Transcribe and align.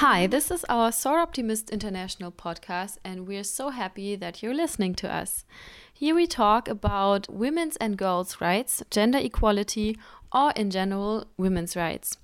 Hi, 0.00 0.26
this 0.26 0.50
is 0.50 0.64
our 0.70 0.88
Soroptimist 0.88 1.70
International 1.70 2.32
podcast, 2.32 2.96
and 3.04 3.28
we're 3.28 3.44
so 3.44 3.68
happy 3.68 4.16
that 4.16 4.42
you're 4.42 4.54
listening 4.54 4.94
to 4.94 5.14
us. 5.14 5.44
Here 5.92 6.14
we 6.14 6.26
talk 6.26 6.68
about 6.68 7.30
women's 7.30 7.76
and 7.76 7.98
girls' 7.98 8.40
rights, 8.40 8.82
gender 8.90 9.18
equality, 9.18 9.98
or 10.32 10.52
in 10.52 10.70
general, 10.70 11.26
women's 11.36 11.76
rights. 11.76 12.16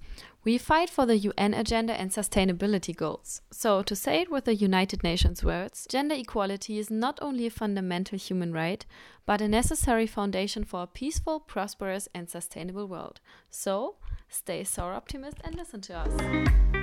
We 0.43 0.57
fight 0.57 0.89
for 0.89 1.05
the 1.05 1.19
UN 1.19 1.52
agenda 1.52 1.93
and 1.93 2.11
sustainability 2.11 2.97
goals. 2.97 3.43
So, 3.51 3.83
to 3.83 3.95
say 3.95 4.23
it 4.23 4.30
with 4.30 4.47
the 4.47 4.55
United 4.55 5.02
Nations 5.02 5.45
words, 5.45 5.87
gender 5.87 6.15
equality 6.15 6.79
is 6.79 6.91
not 6.91 7.19
only 7.20 7.45
a 7.45 7.51
fundamental 7.51 8.16
human 8.16 8.55
right, 8.55 8.87
but 9.27 9.43
a 9.43 9.48
necessary 9.48 10.06
foundation 10.06 10.65
for 10.65 10.84
a 10.84 10.87
peaceful, 10.87 11.41
prosperous, 11.41 12.09
and 12.15 12.30
sustainable 12.30 12.87
world. 12.87 13.20
So, 13.51 13.97
stay 14.30 14.62
Soroptimist 14.62 15.41
and 15.45 15.55
listen 15.55 15.83
to 15.83 15.98
us. 15.98 16.76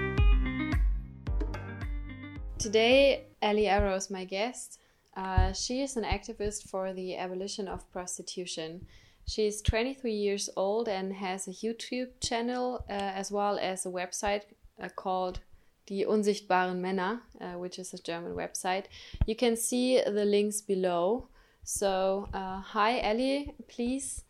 Today, 2.63 3.25
Ellie 3.41 3.67
Arrow 3.67 3.93
is 3.93 4.09
my 4.09 4.23
guest. 4.23 4.79
Uh, 5.17 5.51
she 5.51 5.81
is 5.81 5.97
an 5.97 6.05
activist 6.05 6.69
for 6.69 6.93
the 6.93 7.17
abolition 7.17 7.67
of 7.67 7.91
prostitution. 7.91 8.87
She 9.27 9.47
is 9.47 9.61
23 9.61 10.13
years 10.13 10.49
old 10.55 10.87
and 10.87 11.11
has 11.11 11.45
a 11.45 11.51
YouTube 11.51 12.11
channel 12.21 12.85
uh, 12.89 12.93
as 12.93 13.33
well 13.33 13.59
as 13.59 13.85
a 13.85 13.89
website 13.89 14.43
uh, 14.81 14.87
called 14.95 15.41
Die 15.87 16.05
Unsichtbaren 16.07 16.79
Männer, 16.79 17.19
uh, 17.41 17.59
which 17.59 17.79
is 17.79 17.93
a 17.93 18.01
German 18.01 18.33
website. 18.33 18.85
You 19.25 19.35
can 19.35 19.57
see 19.57 20.01
the 20.01 20.23
links 20.23 20.61
below. 20.61 21.27
So, 21.65 22.29
uh, 22.33 22.61
hi, 22.61 23.01
Ellie, 23.01 23.55
please 23.67 24.23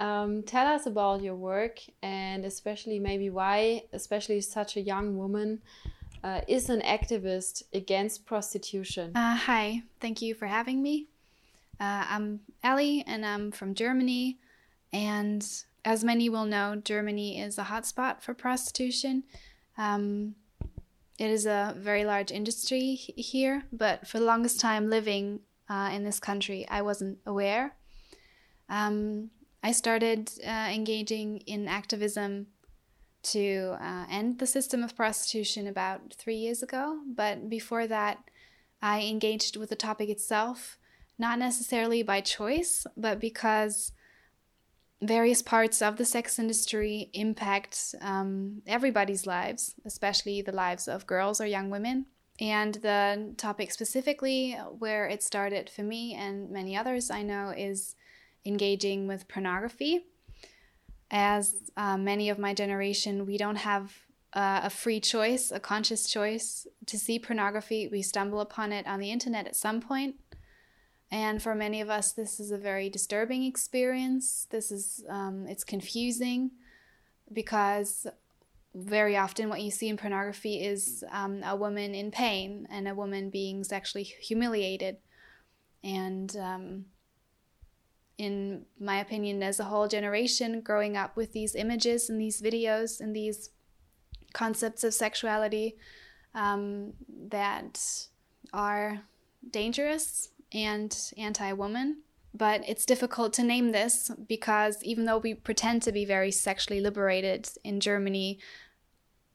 um, 0.00 0.42
tell 0.42 0.66
us 0.66 0.86
about 0.86 1.22
your 1.22 1.36
work 1.36 1.78
and 2.02 2.44
especially 2.44 2.98
maybe 2.98 3.30
why, 3.30 3.84
especially 3.92 4.40
such 4.40 4.76
a 4.76 4.80
young 4.80 5.16
woman, 5.16 5.62
uh, 6.22 6.40
is 6.48 6.68
an 6.68 6.80
activist 6.82 7.62
against 7.72 8.26
prostitution. 8.26 9.16
Uh, 9.16 9.36
hi, 9.36 9.82
thank 10.00 10.22
you 10.22 10.34
for 10.34 10.46
having 10.46 10.82
me. 10.82 11.06
Uh, 11.78 12.04
I'm 12.08 12.40
Ellie 12.62 13.04
and 13.06 13.24
I'm 13.24 13.50
from 13.50 13.74
Germany. 13.74 14.38
And 14.92 15.46
as 15.84 16.02
many 16.02 16.28
will 16.28 16.46
know, 16.46 16.76
Germany 16.76 17.40
is 17.40 17.58
a 17.58 17.64
hotspot 17.64 18.22
for 18.22 18.34
prostitution. 18.34 19.24
Um, 19.78 20.34
it 21.18 21.30
is 21.30 21.46
a 21.46 21.74
very 21.76 22.04
large 22.04 22.30
industry 22.30 22.94
here, 22.94 23.64
but 23.72 24.06
for 24.06 24.18
the 24.18 24.24
longest 24.24 24.60
time 24.60 24.90
living 24.90 25.40
uh, 25.68 25.90
in 25.92 26.04
this 26.04 26.20
country, 26.20 26.66
I 26.68 26.82
wasn't 26.82 27.18
aware. 27.26 27.74
Um, 28.68 29.30
I 29.62 29.72
started 29.72 30.30
uh, 30.46 30.70
engaging 30.72 31.38
in 31.46 31.68
activism 31.68 32.48
to 33.32 33.76
uh, 33.80 34.06
end 34.10 34.38
the 34.38 34.46
system 34.46 34.82
of 34.82 34.96
prostitution 34.96 35.66
about 35.66 36.14
three 36.14 36.36
years 36.36 36.62
ago, 36.62 37.00
but 37.06 37.48
before 37.48 37.86
that, 37.86 38.18
I 38.82 39.02
engaged 39.02 39.56
with 39.56 39.70
the 39.70 39.76
topic 39.76 40.08
itself 40.08 40.78
not 41.18 41.38
necessarily 41.38 42.02
by 42.02 42.20
choice, 42.20 42.86
but 42.96 43.20
because 43.20 43.92
various 45.02 45.42
parts 45.42 45.82
of 45.82 45.96
the 45.96 46.04
sex 46.04 46.38
industry 46.38 47.10
impact 47.12 47.94
um, 48.00 48.62
everybody's 48.66 49.26
lives, 49.26 49.74
especially 49.84 50.42
the 50.42 50.52
lives 50.52 50.88
of 50.88 51.06
girls 51.06 51.40
or 51.40 51.46
young 51.46 51.70
women. 51.70 52.06
And 52.38 52.74
the 52.74 53.34
topic 53.38 53.72
specifically, 53.72 54.52
where 54.78 55.08
it 55.08 55.22
started 55.22 55.70
for 55.70 55.82
me 55.82 56.14
and 56.14 56.50
many 56.50 56.76
others 56.76 57.10
I 57.10 57.22
know, 57.22 57.52
is 57.56 57.94
engaging 58.44 59.06
with 59.06 59.26
pornography. 59.26 60.04
As 61.10 61.54
uh, 61.76 61.96
many 61.96 62.28
of 62.28 62.38
my 62.38 62.52
generation, 62.52 63.26
we 63.26 63.38
don't 63.38 63.56
have 63.56 63.92
uh, 64.32 64.60
a 64.64 64.70
free 64.70 65.00
choice, 65.00 65.50
a 65.50 65.60
conscious 65.60 66.10
choice 66.10 66.66
to 66.86 66.98
see 66.98 67.18
pornography. 67.18 67.88
We 67.88 68.02
stumble 68.02 68.40
upon 68.40 68.72
it 68.72 68.86
on 68.86 69.00
the 69.00 69.10
internet 69.10 69.46
at 69.46 69.56
some 69.56 69.80
point. 69.80 70.16
and 71.10 71.40
for 71.40 71.54
many 71.54 71.80
of 71.80 71.88
us, 71.88 72.12
this 72.12 72.40
is 72.40 72.50
a 72.50 72.58
very 72.58 72.90
disturbing 72.90 73.44
experience. 73.44 74.46
This 74.50 74.72
is, 74.72 75.04
um, 75.08 75.46
it's 75.46 75.62
confusing 75.62 76.50
because 77.32 78.06
very 78.74 79.16
often 79.16 79.48
what 79.48 79.62
you 79.62 79.70
see 79.70 79.88
in 79.88 79.96
pornography 79.96 80.62
is 80.62 81.04
um, 81.10 81.42
a 81.44 81.56
woman 81.56 81.94
in 81.94 82.10
pain 82.10 82.66
and 82.70 82.88
a 82.88 82.94
woman 82.94 83.30
being 83.30 83.64
sexually 83.64 84.04
humiliated. 84.04 84.96
And 85.82 86.36
um, 86.36 86.86
in 88.18 88.64
my 88.80 88.98
opinion, 88.98 89.42
as 89.42 89.60
a 89.60 89.64
whole 89.64 89.88
generation 89.88 90.60
growing 90.60 90.96
up 90.96 91.16
with 91.16 91.32
these 91.32 91.54
images 91.54 92.08
and 92.08 92.20
these 92.20 92.40
videos 92.40 93.00
and 93.00 93.14
these 93.14 93.50
concepts 94.32 94.84
of 94.84 94.94
sexuality 94.94 95.76
um, 96.34 96.92
that 97.28 97.80
are 98.52 99.00
dangerous 99.50 100.30
and 100.52 101.12
anti 101.18 101.52
woman. 101.52 102.02
But 102.34 102.62
it's 102.68 102.84
difficult 102.84 103.32
to 103.34 103.42
name 103.42 103.72
this 103.72 104.10
because 104.28 104.82
even 104.82 105.06
though 105.06 105.18
we 105.18 105.32
pretend 105.34 105.82
to 105.82 105.92
be 105.92 106.04
very 106.04 106.30
sexually 106.30 106.80
liberated 106.80 107.48
in 107.64 107.80
Germany, 107.80 108.38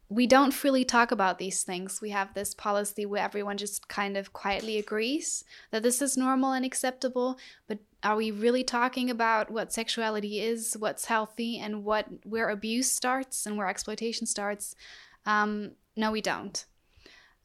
we 0.07 0.27
don't 0.27 0.53
freely 0.53 0.85
talk 0.85 1.11
about 1.11 1.39
these 1.39 1.63
things. 1.63 1.99
We 1.99 2.11
have 2.11 2.33
this 2.33 2.53
policy 2.53 3.05
where 3.05 3.23
everyone 3.23 3.57
just 3.57 3.87
kind 3.87 4.17
of 4.17 4.33
quietly 4.33 4.77
agrees 4.77 5.45
that 5.71 5.83
this 5.83 6.01
is 6.01 6.17
normal 6.17 6.51
and 6.51 6.65
acceptable, 6.65 7.39
but 7.67 7.79
are 8.03 8.15
we 8.15 8.31
really 8.31 8.63
talking 8.63 9.09
about 9.09 9.51
what 9.51 9.71
sexuality 9.71 10.39
is, 10.39 10.75
what's 10.77 11.05
healthy, 11.05 11.59
and 11.59 11.83
what 11.83 12.07
where 12.23 12.49
abuse 12.49 12.91
starts 12.91 13.45
and 13.45 13.57
where 13.57 13.67
exploitation 13.67 14.25
starts? 14.25 14.75
Um, 15.25 15.71
no, 15.95 16.11
we 16.11 16.21
don't. 16.21 16.65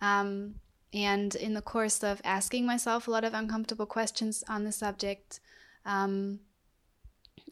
Um, 0.01 0.57
and 0.93 1.35
in 1.35 1.55
the 1.55 1.63
course 1.63 2.03
of 2.03 2.21
asking 2.25 2.65
myself 2.65 3.07
a 3.07 3.11
lot 3.11 3.25
of 3.25 3.35
uncomfortable 3.35 3.87
questions 3.87 4.43
on 4.49 4.65
the 4.65 4.73
subject, 4.73 5.41
um, 5.85 6.41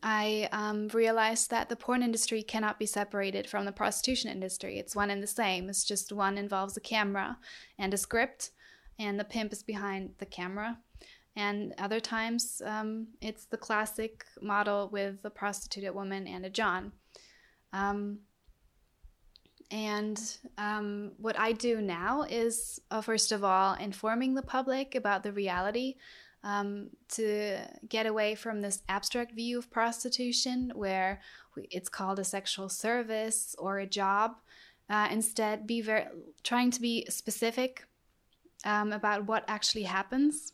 I 0.03 0.49
um, 0.53 0.89
realized 0.89 1.51
that 1.51 1.69
the 1.69 1.77
porn 1.77 2.03
industry 2.03 2.43
cannot 2.43 2.79
be 2.79 2.87
separated 2.87 3.49
from 3.49 3.65
the 3.65 3.73
prostitution 3.73 4.31
industry. 4.31 4.79
It's 4.79 4.97
one 4.97 5.11
and 5.11 5.23
the 5.23 5.27
same. 5.27 5.69
It's 5.69 5.85
just 5.85 6.13
one 6.13 6.39
involves 6.39 6.77
a 6.77 6.81
camera 6.81 7.39
and 7.79 7.93
a 7.93 7.99
script, 7.99 8.51
and 8.99 9.19
the 9.19 9.25
pimp 9.25 9.53
is 9.53 9.63
behind 9.63 10.15
the 10.19 10.27
camera. 10.27 10.79
And 11.37 11.75
other 11.79 12.01
times, 12.01 12.63
um, 12.65 13.09
it's 13.21 13.47
the 13.47 13.57
classic 13.57 14.25
model 14.41 14.89
with 14.93 15.21
a 15.25 15.31
prostituted 15.31 15.95
woman 15.95 16.27
and 16.29 16.47
a 16.47 16.51
John. 16.51 16.93
Um, 17.73 18.21
and 19.71 20.21
um, 20.59 21.13
what 21.19 21.39
I 21.39 21.53
do 21.53 21.81
now 21.81 22.23
is, 22.23 22.81
uh, 22.91 23.01
first 23.01 23.33
of 23.33 23.43
all, 23.43 23.75
informing 23.75 24.35
the 24.35 24.43
public 24.43 24.95
about 24.95 25.25
the 25.25 25.33
reality 25.33 25.97
um, 26.45 26.91
to 27.09 27.59
get 27.89 28.07
away 28.07 28.37
from 28.37 28.61
this 28.61 28.83
abstract 28.89 29.35
view 29.35 29.59
of 29.59 29.71
prostitution 29.71 30.71
where 30.75 31.21
it's 31.57 31.89
called 31.89 32.19
a 32.19 32.25
sexual 32.25 32.69
service 32.69 33.57
or 33.59 33.79
a 33.79 33.87
job. 33.87 34.37
Uh, 34.89 35.09
instead, 35.11 35.67
be 35.67 35.81
very 35.81 36.05
trying 36.43 36.71
to 36.71 36.81
be 36.81 37.07
specific 37.09 37.87
um, 38.65 38.93
about 38.93 39.27
what 39.27 39.45
actually 39.49 39.85
happens 39.85 40.54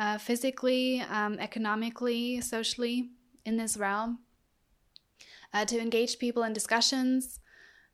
uh, 0.00 0.16
physically, 0.16 1.02
um, 1.02 1.38
economically, 1.38 2.40
socially 2.40 3.10
in 3.44 3.58
this 3.58 3.76
realm. 3.76 4.18
Uh, 5.52 5.64
to 5.64 5.78
engage 5.80 6.18
people 6.18 6.42
in 6.44 6.52
discussions 6.52 7.40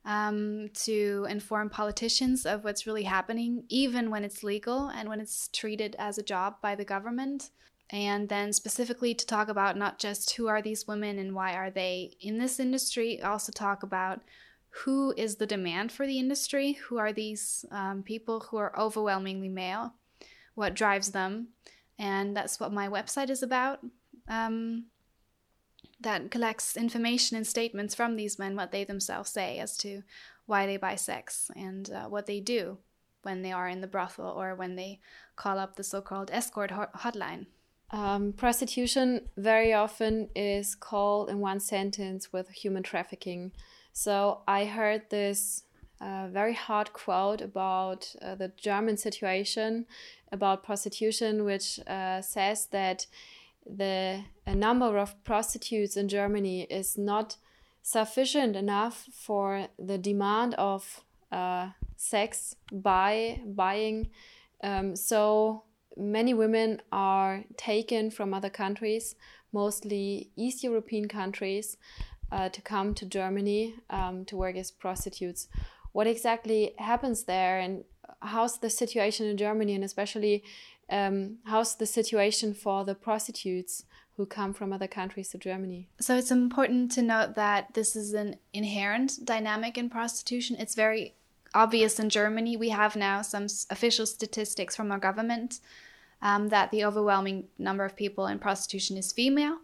um, 0.05 0.69
to 0.73 1.27
inform 1.29 1.69
politicians 1.69 2.45
of 2.45 2.63
what's 2.63 2.87
really 2.87 3.03
happening, 3.03 3.65
even 3.67 4.09
when 4.09 4.23
it's 4.23 4.41
legal 4.41 4.87
and 4.87 5.09
when 5.09 5.19
it's 5.19 5.49
treated 5.49 5.95
as 5.99 6.17
a 6.17 6.23
job 6.23 6.55
by 6.61 6.75
the 6.75 6.85
government. 6.85 7.49
And 7.89 8.29
then 8.29 8.53
specifically 8.53 9.13
to 9.13 9.25
talk 9.25 9.49
about 9.49 9.77
not 9.77 9.99
just 9.99 10.33
who 10.35 10.47
are 10.47 10.61
these 10.61 10.87
women 10.87 11.19
and 11.19 11.35
why 11.35 11.55
are 11.55 11.69
they 11.69 12.15
in 12.21 12.37
this 12.37 12.59
industry, 12.59 13.21
also 13.21 13.51
talk 13.51 13.83
about 13.83 14.21
who 14.69 15.13
is 15.17 15.35
the 15.35 15.45
demand 15.45 15.91
for 15.91 16.07
the 16.07 16.19
industry, 16.19 16.73
who 16.73 16.97
are 16.97 17.11
these 17.11 17.65
um, 17.71 18.03
people 18.03 18.39
who 18.41 18.57
are 18.57 18.77
overwhelmingly 18.79 19.49
male, 19.49 19.93
what 20.55 20.73
drives 20.73 21.11
them. 21.11 21.49
And 21.99 22.35
that's 22.35 22.59
what 22.59 22.71
my 22.71 22.87
website 22.87 23.29
is 23.29 23.43
about. 23.43 23.79
Um, 24.27 24.85
that 25.99 26.29
collects 26.29 26.77
information 26.77 27.37
and 27.37 27.47
statements 27.47 27.95
from 27.95 28.15
these 28.15 28.37
men, 28.37 28.55
what 28.55 28.71
they 28.71 28.83
themselves 28.83 29.31
say 29.31 29.57
as 29.57 29.77
to 29.77 30.03
why 30.45 30.65
they 30.65 30.77
buy 30.77 30.95
sex 30.95 31.49
and 31.55 31.91
uh, 31.91 32.05
what 32.05 32.27
they 32.27 32.39
do 32.39 32.77
when 33.23 33.41
they 33.41 33.51
are 33.51 33.67
in 33.67 33.81
the 33.81 33.87
brothel 33.87 34.29
or 34.29 34.55
when 34.55 34.75
they 34.75 34.99
call 35.35 35.57
up 35.57 35.75
the 35.75 35.83
so 35.83 36.01
called 36.01 36.29
escort 36.31 36.71
hotline. 36.71 37.47
Um, 37.91 38.33
prostitution 38.33 39.29
very 39.37 39.73
often 39.73 40.29
is 40.35 40.75
called 40.75 41.29
in 41.29 41.39
one 41.39 41.59
sentence 41.59 42.31
with 42.31 42.49
human 42.49 42.83
trafficking. 42.83 43.51
So 43.93 44.41
I 44.47 44.65
heard 44.65 45.09
this 45.09 45.63
uh, 45.99 46.27
very 46.27 46.53
hard 46.53 46.93
quote 46.93 47.41
about 47.41 48.15
uh, 48.21 48.35
the 48.35 48.51
German 48.57 48.97
situation 48.97 49.85
about 50.31 50.63
prostitution, 50.63 51.43
which 51.43 51.79
uh, 51.87 52.21
says 52.21 52.67
that 52.67 53.07
the 53.65 54.23
number 54.47 54.97
of 54.97 55.21
prostitutes 55.23 55.97
in 55.97 56.07
Germany 56.07 56.63
is 56.63 56.97
not 56.97 57.37
sufficient 57.81 58.55
enough 58.55 59.07
for 59.13 59.67
the 59.79 59.97
demand 59.97 60.53
of 60.55 61.03
uh, 61.31 61.69
sex 61.95 62.55
by 62.71 63.41
buying. 63.45 64.09
Um, 64.63 64.95
so 64.95 65.63
many 65.95 66.33
women 66.33 66.81
are 66.91 67.43
taken 67.57 68.11
from 68.11 68.33
other 68.33 68.49
countries, 68.49 69.15
mostly 69.51 70.29
East 70.35 70.63
European 70.63 71.07
countries, 71.07 71.77
uh, 72.31 72.49
to 72.49 72.61
come 72.61 72.93
to 72.93 73.05
Germany 73.05 73.75
um, 73.89 74.25
to 74.25 74.35
work 74.37 74.55
as 74.55 74.71
prostitutes. 74.71 75.47
What 75.97 76.05
exactly 76.05 76.75
happens 76.77 77.23
there, 77.23 77.57
and 77.57 77.83
how's 78.21 78.59
the 78.59 78.69
situation 78.69 79.25
in 79.25 79.35
Germany, 79.35 79.73
and 79.73 79.83
especially 79.83 80.43
um, 80.91 81.37
how's 81.45 81.73
the 81.73 81.87
situation 81.87 82.53
for 82.53 82.85
the 82.85 82.93
prostitutes 82.93 83.83
who 84.15 84.27
come 84.27 84.53
from 84.53 84.71
other 84.71 84.87
countries 84.87 85.29
to 85.29 85.39
Germany? 85.39 85.89
So 85.99 86.15
it's 86.15 86.29
important 86.29 86.91
to 86.91 87.01
note 87.01 87.33
that 87.33 87.73
this 87.73 87.95
is 87.95 88.13
an 88.13 88.35
inherent 88.53 89.25
dynamic 89.25 89.75
in 89.75 89.89
prostitution. 89.89 90.55
It's 90.59 90.75
very 90.75 91.15
obvious 91.55 91.99
in 91.99 92.11
Germany. 92.11 92.55
We 92.57 92.69
have 92.69 92.95
now 92.95 93.23
some 93.23 93.47
official 93.71 94.05
statistics 94.05 94.75
from 94.75 94.91
our 94.91 94.99
government 94.99 95.61
um, 96.21 96.49
that 96.49 96.69
the 96.69 96.85
overwhelming 96.85 97.47
number 97.57 97.83
of 97.83 97.95
people 97.95 98.27
in 98.27 98.37
prostitution 98.37 98.97
is 98.97 99.11
female 99.11 99.57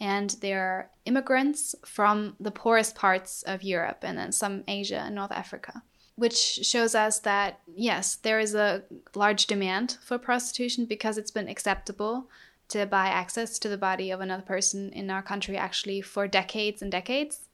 and 0.00 0.30
they're 0.40 0.90
immigrants 1.04 1.74
from 1.84 2.36
the 2.40 2.50
poorest 2.50 2.94
parts 2.94 3.42
of 3.44 3.62
Europe 3.62 3.98
and 4.02 4.18
then 4.18 4.32
some 4.32 4.64
Asia 4.66 4.98
and 4.98 5.14
North 5.14 5.32
Africa, 5.32 5.82
which 6.16 6.36
shows 6.36 6.94
us 6.94 7.18
that 7.20 7.60
yes, 7.74 8.16
there 8.16 8.40
is 8.40 8.54
a 8.54 8.82
large 9.14 9.46
demand 9.46 9.98
for 10.02 10.18
prostitution 10.18 10.86
because 10.86 11.18
it's 11.18 11.30
been 11.30 11.48
acceptable 11.48 12.28
to 12.68 12.86
buy 12.86 13.08
access 13.08 13.58
to 13.58 13.68
the 13.68 13.76
body 13.76 14.10
of 14.10 14.20
another 14.20 14.42
person 14.42 14.90
in 14.92 15.10
our 15.10 15.22
country 15.22 15.56
actually 15.56 16.00
for 16.00 16.26
decades 16.26 16.82
and 16.82 16.90
decades. 16.90 17.48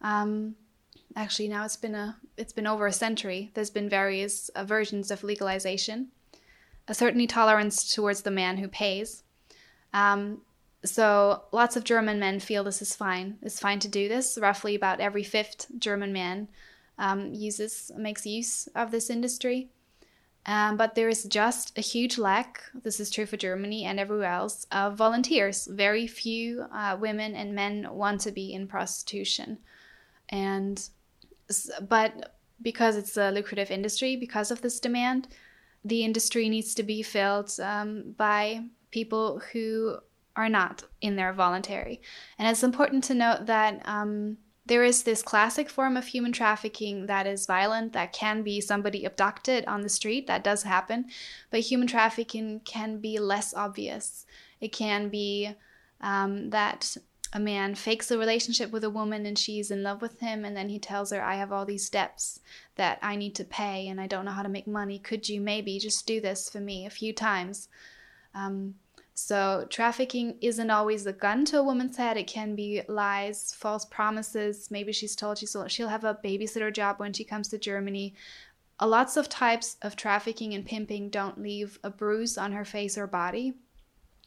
Um, 0.00 0.56
actually, 1.16 1.48
now 1.48 1.64
it's 1.64 1.76
been 1.76 1.94
a 1.94 2.16
it's 2.36 2.52
been 2.52 2.66
over 2.66 2.86
a 2.86 2.92
century. 2.92 3.50
There's 3.54 3.70
been 3.70 3.88
various 3.88 4.48
uh, 4.50 4.64
versions 4.64 5.10
of 5.10 5.22
legalization, 5.22 6.08
a 6.88 6.94
certainly 6.94 7.26
tolerance 7.26 7.94
towards 7.94 8.22
the 8.22 8.30
man 8.30 8.58
who 8.58 8.68
pays. 8.68 9.22
Um, 9.92 10.42
so 10.84 11.44
lots 11.52 11.76
of 11.76 11.84
German 11.84 12.18
men 12.18 12.40
feel 12.40 12.64
this 12.64 12.82
is 12.82 12.94
fine. 12.94 13.38
It's 13.42 13.60
fine 13.60 13.78
to 13.80 13.88
do 13.88 14.08
this. 14.08 14.38
Roughly 14.40 14.74
about 14.74 15.00
every 15.00 15.22
fifth 15.22 15.66
German 15.78 16.12
man 16.12 16.48
um, 16.98 17.32
uses 17.32 17.90
makes 17.96 18.26
use 18.26 18.68
of 18.74 18.90
this 18.90 19.10
industry. 19.10 19.70
Um, 20.46 20.76
but 20.76 20.94
there 20.94 21.08
is 21.08 21.24
just 21.24 21.76
a 21.78 21.80
huge 21.80 22.18
lack, 22.18 22.62
this 22.82 23.00
is 23.00 23.08
true 23.08 23.24
for 23.24 23.38
Germany 23.38 23.86
and 23.86 23.98
everywhere 23.98 24.30
else, 24.30 24.66
of 24.70 24.94
volunteers. 24.94 25.66
Very 25.66 26.06
few 26.06 26.66
uh, 26.70 26.98
women 27.00 27.34
and 27.34 27.54
men 27.54 27.88
want 27.90 28.20
to 28.22 28.32
be 28.32 28.52
in 28.52 28.66
prostitution. 28.66 29.58
And, 30.28 30.86
but 31.88 32.36
because 32.60 32.96
it's 32.96 33.16
a 33.16 33.30
lucrative 33.30 33.70
industry, 33.70 34.16
because 34.16 34.50
of 34.50 34.60
this 34.60 34.80
demand, 34.80 35.28
the 35.82 36.04
industry 36.04 36.50
needs 36.50 36.74
to 36.74 36.82
be 36.82 37.02
filled 37.02 37.58
um, 37.60 38.14
by 38.18 38.64
people 38.90 39.40
who 39.52 39.96
are 40.36 40.48
not 40.48 40.84
in 41.00 41.16
there 41.16 41.32
voluntary. 41.32 42.00
And 42.38 42.48
it's 42.48 42.62
important 42.62 43.04
to 43.04 43.14
note 43.14 43.46
that 43.46 43.80
um, 43.84 44.38
there 44.66 44.84
is 44.84 45.02
this 45.02 45.22
classic 45.22 45.68
form 45.68 45.96
of 45.96 46.06
human 46.06 46.32
trafficking 46.32 47.06
that 47.06 47.26
is 47.26 47.46
violent, 47.46 47.92
that 47.92 48.12
can 48.12 48.42
be 48.42 48.60
somebody 48.60 49.04
abducted 49.04 49.64
on 49.66 49.82
the 49.82 49.88
street, 49.88 50.26
that 50.26 50.42
does 50.42 50.62
happen, 50.62 51.06
but 51.50 51.60
human 51.60 51.86
trafficking 51.86 52.60
can 52.64 52.98
be 52.98 53.18
less 53.18 53.52
obvious. 53.54 54.24
It 54.60 54.72
can 54.72 55.10
be 55.10 55.54
um, 56.00 56.50
that 56.50 56.96
a 57.34 57.40
man 57.40 57.74
fakes 57.74 58.10
a 58.10 58.16
relationship 58.16 58.70
with 58.70 58.84
a 58.84 58.90
woman 58.90 59.26
and 59.26 59.38
she's 59.38 59.70
in 59.70 59.82
love 59.82 60.00
with 60.00 60.20
him, 60.20 60.44
and 60.44 60.56
then 60.56 60.68
he 60.68 60.78
tells 60.78 61.10
her, 61.10 61.22
I 61.22 61.34
have 61.34 61.52
all 61.52 61.66
these 61.66 61.90
debts 61.90 62.40
that 62.76 62.98
I 63.02 63.16
need 63.16 63.34
to 63.34 63.44
pay 63.44 63.88
and 63.88 64.00
I 64.00 64.06
don't 64.06 64.24
know 64.24 64.30
how 64.30 64.42
to 64.42 64.48
make 64.48 64.66
money. 64.66 64.98
Could 64.98 65.28
you 65.28 65.40
maybe 65.40 65.78
just 65.78 66.06
do 66.06 66.20
this 66.20 66.48
for 66.48 66.60
me 66.60 66.86
a 66.86 66.90
few 66.90 67.12
times? 67.12 67.68
Um, 68.34 68.76
so, 69.16 69.64
trafficking 69.70 70.38
isn't 70.40 70.70
always 70.70 71.06
a 71.06 71.12
gun 71.12 71.44
to 71.46 71.60
a 71.60 71.62
woman's 71.62 71.96
head. 71.96 72.16
It 72.16 72.26
can 72.26 72.56
be 72.56 72.82
lies, 72.88 73.54
false 73.56 73.84
promises. 73.84 74.72
Maybe 74.72 74.92
she's 74.92 75.14
told 75.14 75.38
she's, 75.38 75.56
she'll 75.68 75.88
have 75.88 76.02
a 76.02 76.18
babysitter 76.22 76.72
job 76.72 76.98
when 76.98 77.12
she 77.12 77.22
comes 77.22 77.46
to 77.48 77.58
Germany. 77.58 78.14
Uh, 78.80 78.88
lots 78.88 79.16
of 79.16 79.28
types 79.28 79.76
of 79.82 79.94
trafficking 79.94 80.52
and 80.52 80.66
pimping 80.66 81.10
don't 81.10 81.40
leave 81.40 81.78
a 81.84 81.90
bruise 81.90 82.36
on 82.36 82.50
her 82.52 82.64
face 82.64 82.98
or 82.98 83.06
body. 83.06 83.54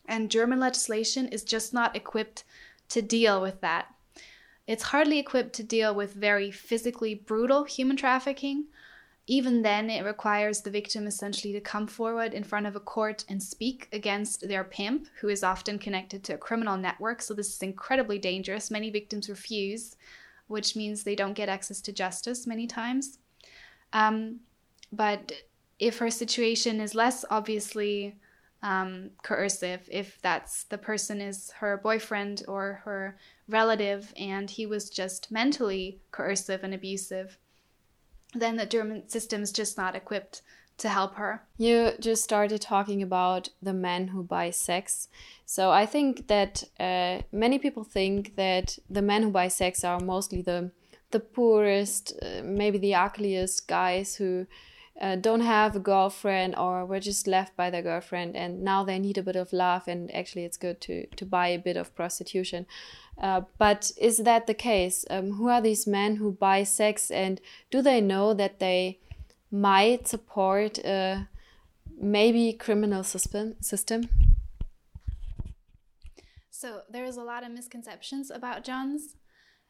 And 0.08 0.32
German 0.32 0.62
legislation 0.62 1.28
is 1.28 1.44
just 1.44 1.74
not 1.74 1.94
equipped 1.94 2.46
to 2.88 3.02
deal 3.02 3.42
with 3.42 3.60
that. 3.60 3.88
It's 4.68 4.84
hardly 4.84 5.20
equipped 5.20 5.54
to 5.56 5.64
deal 5.64 5.94
with 5.94 6.14
very 6.14 6.50
physically 6.50 7.14
brutal 7.14 7.66
human 7.66 7.98
trafficking, 7.98 8.68
even 9.30 9.62
then, 9.62 9.90
it 9.90 10.06
requires 10.06 10.62
the 10.62 10.72
victim 10.72 11.06
essentially 11.06 11.52
to 11.52 11.60
come 11.60 11.86
forward 11.86 12.34
in 12.34 12.46
front 12.46 12.66
of 12.66 12.78
a 12.78 12.80
court 12.80 13.26
and 13.28 13.44
speak 13.44 13.90
against 13.92 14.48
their 14.48 14.64
pimp, 14.64 15.08
who 15.20 15.28
is 15.28 15.44
often 15.44 15.78
connected 15.78 16.24
to 16.24 16.36
a 16.36 16.38
criminal 16.38 16.78
network. 16.78 17.22
So, 17.22 17.34
this 17.34 17.54
is 17.54 17.62
incredibly 17.62 18.20
dangerous. 18.20 18.72
Many 18.72 18.90
victims 18.90 19.30
refuse, 19.30 19.98
which 20.48 20.78
means 20.78 21.04
they 21.04 21.16
don't 21.16 21.34
get 21.34 21.50
access 21.50 21.82
to 21.82 21.92
justice 21.92 22.48
many 22.48 22.68
times. 22.68 23.20
Um, 23.92 24.40
but 24.94 25.34
if 25.78 25.98
her 25.98 26.10
situation 26.10 26.80
is 26.80 26.96
less 26.96 27.26
obviously 27.30 28.16
um, 28.64 29.12
coercive, 29.24 29.88
if 29.92 30.20
that's 30.22 30.64
the 30.66 30.78
person 30.78 31.20
is 31.20 31.52
her 31.52 31.78
boyfriend 31.78 32.44
or 32.48 32.82
her 32.86 33.18
relative 33.50 34.14
and 34.18 34.50
he 34.50 34.66
was 34.66 34.90
just 34.90 35.32
mentally 35.32 36.00
coercive 36.12 36.64
and 36.64 36.74
abusive, 36.74 37.38
then 38.34 38.56
the 38.56 38.66
German 38.66 39.08
system 39.10 39.42
is 39.42 39.52
just 39.52 39.78
not 39.78 39.96
equipped 39.96 40.42
to 40.78 40.90
help 40.90 41.16
her. 41.16 41.44
You 41.58 41.94
just 42.00 42.24
started 42.24 42.62
talking 42.62 43.02
about 43.02 43.50
the 43.62 43.74
men 43.74 44.10
who 44.10 44.24
buy 44.24 44.52
sex. 44.52 45.08
So 45.46 45.72
I 45.72 45.86
think 45.86 46.28
that 46.28 46.64
uh, 46.80 47.22
many 47.32 47.58
people 47.58 47.84
think 47.84 48.36
that 48.36 48.78
the 48.90 49.02
men 49.02 49.24
who 49.24 49.32
buy 49.32 49.48
sex 49.48 49.84
are 49.84 50.00
mostly 50.00 50.42
the 50.42 50.72
the 51.12 51.20
poorest, 51.22 52.14
uh, 52.22 52.42
maybe 52.44 52.78
the 52.78 52.94
ugliest 52.94 53.68
guys 53.68 54.18
who 54.18 54.46
uh, 55.00 55.16
don't 55.16 55.42
have 55.42 55.76
a 55.76 55.80
girlfriend 55.80 56.56
or 56.56 56.86
were 56.86 57.00
just 57.00 57.28
left 57.28 57.56
by 57.56 57.70
their 57.70 57.84
girlfriend 57.84 58.36
and 58.36 58.64
now 58.64 58.84
they 58.84 58.98
need 58.98 59.18
a 59.18 59.24
bit 59.24 59.36
of 59.36 59.54
love 59.54 59.88
and 59.88 60.14
actually 60.14 60.44
it's 60.44 60.58
good 60.58 60.82
to 60.82 61.06
to 61.16 61.26
buy 61.26 61.48
a 61.48 61.60
bit 61.60 61.78
of 61.78 61.96
prostitution. 61.96 62.66
Uh, 63.18 63.42
but 63.58 63.92
is 63.98 64.18
that 64.20 64.48
the 64.48 64.54
case? 64.54 65.06
Um, 65.10 65.34
who 65.34 65.50
are 65.50 65.62
these 65.62 65.86
men 65.86 66.16
who 66.16 66.32
buy 66.32 66.64
sex 66.64 67.12
and 67.12 67.40
do 67.70 67.82
they 67.82 68.02
know 68.02 68.34
that 68.34 68.60
they 68.60 69.00
might 69.52 70.08
support 70.08 70.80
a 70.80 71.28
maybe 72.00 72.54
criminal 72.54 73.04
system 73.04 73.56
system? 73.62 74.10
So 76.50 76.82
there's 76.90 77.18
a 77.18 77.24
lot 77.24 77.44
of 77.44 77.52
misconceptions 77.52 78.32
about 78.32 78.64
johns 78.64 79.16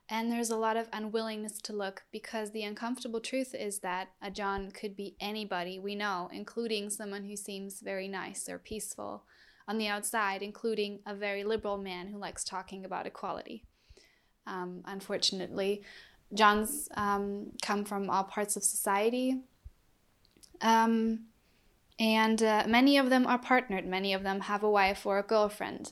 and 0.10 0.32
there's 0.32 0.50
a 0.50 0.58
lot 0.58 0.78
of 0.78 0.88
unwillingness 0.94 1.60
to 1.64 1.74
look 1.74 2.04
because 2.12 2.52
the 2.52 2.64
uncomfortable 2.64 3.20
truth 3.20 3.54
is 3.54 3.80
that 3.80 4.10
a 4.22 4.32
John 4.32 4.72
could 4.72 4.96
be 4.96 5.16
anybody 5.20 5.80
we 5.80 5.96
know, 5.96 6.30
including 6.32 6.90
someone 6.90 7.26
who 7.26 7.36
seems 7.36 7.82
very 7.82 8.08
nice 8.08 8.48
or 8.48 8.58
peaceful 8.58 9.26
on 9.68 9.78
the 9.78 9.88
outside, 9.88 10.42
including 10.42 11.00
a 11.06 11.14
very 11.14 11.44
liberal 11.44 11.78
man 11.78 12.08
who 12.08 12.18
likes 12.18 12.44
talking 12.46 12.86
about 12.86 13.06
equality. 13.06 13.66
Um, 14.46 14.82
unfortunately, 14.86 15.84
Johns 16.34 16.88
um, 16.96 17.52
come 17.62 17.84
from 17.84 18.10
all 18.10 18.24
parts 18.24 18.56
of 18.56 18.64
society. 18.64 19.42
Um, 20.62 21.26
and 22.00 22.42
uh, 22.42 22.64
many 22.68 22.98
of 22.98 23.10
them 23.10 23.28
are 23.28 23.40
partnered, 23.40 23.86
many 23.86 24.14
of 24.14 24.24
them 24.24 24.42
have 24.42 24.64
a 24.64 24.70
wife 24.70 25.06
or 25.06 25.20
a 25.20 25.24
girlfriend. 25.24 25.92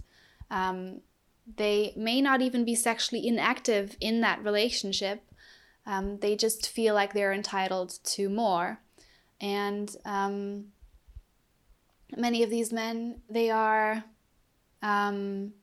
Um, 0.49 1.01
they 1.45 1.93
may 1.95 2.21
not 2.21 2.41
even 2.41 2.65
be 2.65 2.75
sexually 2.75 3.27
inactive 3.27 3.95
in 3.99 4.21
that 4.21 4.43
relationship. 4.43 5.21
Um, 5.85 6.17
they 6.19 6.35
just 6.35 6.67
feel 6.67 6.95
like 6.95 7.13
they're 7.13 7.33
entitled 7.33 7.99
to 8.03 8.29
more. 8.29 8.79
And 9.39 9.95
um, 10.05 10.65
many 12.15 12.41
of 12.41 12.49
these 12.49 12.73
men, 12.73 13.21
they 13.29 13.51
are, 13.51 14.03
um, 14.81 15.53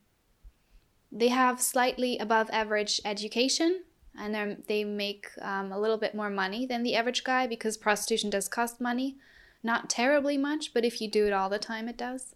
they 1.11 1.29
have 1.29 1.61
slightly 1.61 2.19
above 2.19 2.49
average 2.51 3.01
education 3.05 3.83
and 4.17 4.62
they 4.69 4.85
make 4.85 5.29
um, 5.41 5.73
a 5.73 5.81
little 5.81 5.97
bit 5.97 6.15
more 6.15 6.31
money 6.31 6.67
than 6.67 6.83
the 6.83 6.95
average 6.95 7.25
guy 7.25 7.47
because 7.47 7.77
prostitution 7.77 8.31
does 8.31 8.47
cost 8.47 8.81
money. 8.81 9.17
Not 9.62 9.89
terribly 9.89 10.37
much, 10.37 10.75
but 10.75 10.85
if 10.85 11.01
you 11.01 11.11
do 11.11 11.27
it 11.27 11.33
all 11.33 11.49
the 11.49 11.59
time, 11.59 11.89
it 11.89 11.97
does. 11.97 12.35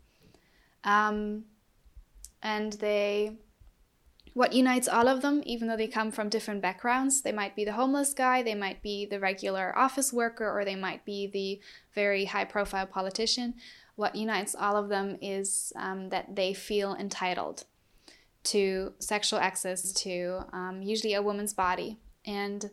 Um, 0.85 1.45
and 2.43 2.75
they 2.75 3.37
what 4.35 4.53
unites 4.53 4.87
all 4.87 5.09
of 5.09 5.23
them 5.23 5.43
even 5.47 5.67
though 5.67 5.77
they 5.77 5.87
come 5.87 6.11
from 6.11 6.29
different 6.29 6.61
backgrounds 6.61 7.23
they 7.23 7.33
might 7.33 7.57
be 7.57 7.65
the 7.65 7.73
homeless 7.73 8.13
guy 8.13 8.43
they 8.43 8.55
might 8.55 8.83
be 8.83 9.07
the 9.07 9.21
regular 9.21 9.77
office 9.77 10.13
worker 10.13 10.51
or 10.51 10.65
they 10.65 10.77
might 10.77 11.05
be 11.05 11.27
the 11.27 11.61
very 11.95 12.27
high 12.27 12.45
profile 12.45 12.87
politician 12.87 13.55
what 13.95 14.15
unites 14.15 14.55
all 14.55 14.77
of 14.77 14.91
them 14.91 15.17
is 15.23 15.73
um, 15.77 16.11
that 16.11 16.37
they 16.37 16.53
feel 16.53 16.95
entitled 16.95 17.65
to 18.45 18.93
sexual 18.99 19.39
access 19.39 19.93
to 19.93 20.45
um, 20.53 20.83
usually 20.83 21.15
a 21.15 21.23
woman's 21.23 21.55
body 21.55 21.99
and 22.27 22.71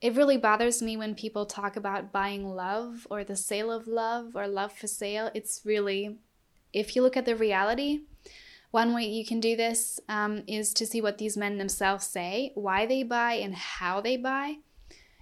it 0.00 0.16
really 0.16 0.38
bothers 0.38 0.80
me 0.80 0.96
when 0.96 1.14
people 1.14 1.44
talk 1.44 1.76
about 1.76 2.12
buying 2.12 2.54
love 2.54 3.06
or 3.10 3.22
the 3.22 3.36
sale 3.36 3.70
of 3.70 3.86
love 3.86 4.34
or 4.34 4.48
love 4.48 4.72
for 4.72 4.86
sale. 4.86 5.30
It's 5.34 5.60
really, 5.64 6.18
if 6.72 6.96
you 6.96 7.02
look 7.02 7.18
at 7.18 7.26
the 7.26 7.36
reality, 7.36 8.04
one 8.70 8.94
way 8.94 9.04
you 9.04 9.24
can 9.24 9.40
do 9.40 9.56
this 9.56 9.98
um, 10.08 10.42
is 10.46 10.72
to 10.74 10.86
see 10.86 11.00
what 11.00 11.18
these 11.18 11.36
men 11.36 11.58
themselves 11.58 12.06
say, 12.06 12.52
why 12.54 12.86
they 12.86 13.02
buy, 13.02 13.34
and 13.34 13.54
how 13.54 14.00
they 14.00 14.16
buy. 14.16 14.58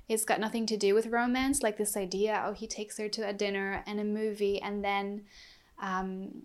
It's 0.08 0.24
got 0.24 0.40
nothing 0.40 0.66
to 0.66 0.76
do 0.76 0.94
with 0.94 1.06
romance, 1.06 1.62
like 1.62 1.76
this 1.76 1.96
idea 1.96 2.42
oh, 2.46 2.52
he 2.52 2.66
takes 2.66 2.98
her 2.98 3.08
to 3.10 3.28
a 3.28 3.32
dinner 3.32 3.82
and 3.86 4.00
a 4.00 4.04
movie, 4.04 4.60
and 4.60 4.84
then 4.84 5.24
um, 5.80 6.44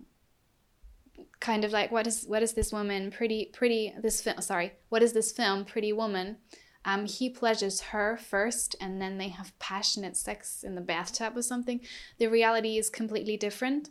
kind 1.40 1.64
of 1.64 1.72
like 1.72 1.90
what 1.90 2.06
is 2.06 2.24
what 2.26 2.42
is 2.42 2.54
this 2.54 2.72
woman 2.72 3.10
pretty 3.10 3.50
pretty 3.52 3.94
this 4.00 4.20
film 4.22 4.40
sorry 4.40 4.72
what 4.88 5.02
is 5.02 5.12
this 5.12 5.32
film 5.32 5.64
Pretty 5.64 5.92
Woman? 5.92 6.36
Um, 6.84 7.06
he 7.06 7.28
pleasures 7.28 7.80
her 7.80 8.16
first 8.16 8.76
and 8.80 9.00
then 9.00 9.18
they 9.18 9.28
have 9.28 9.58
passionate 9.58 10.16
sex 10.16 10.62
in 10.62 10.76
the 10.76 10.80
bathtub 10.80 11.36
or 11.36 11.42
something. 11.42 11.80
The 12.18 12.28
reality 12.28 12.76
is 12.76 12.90
completely 12.90 13.36
different. 13.36 13.88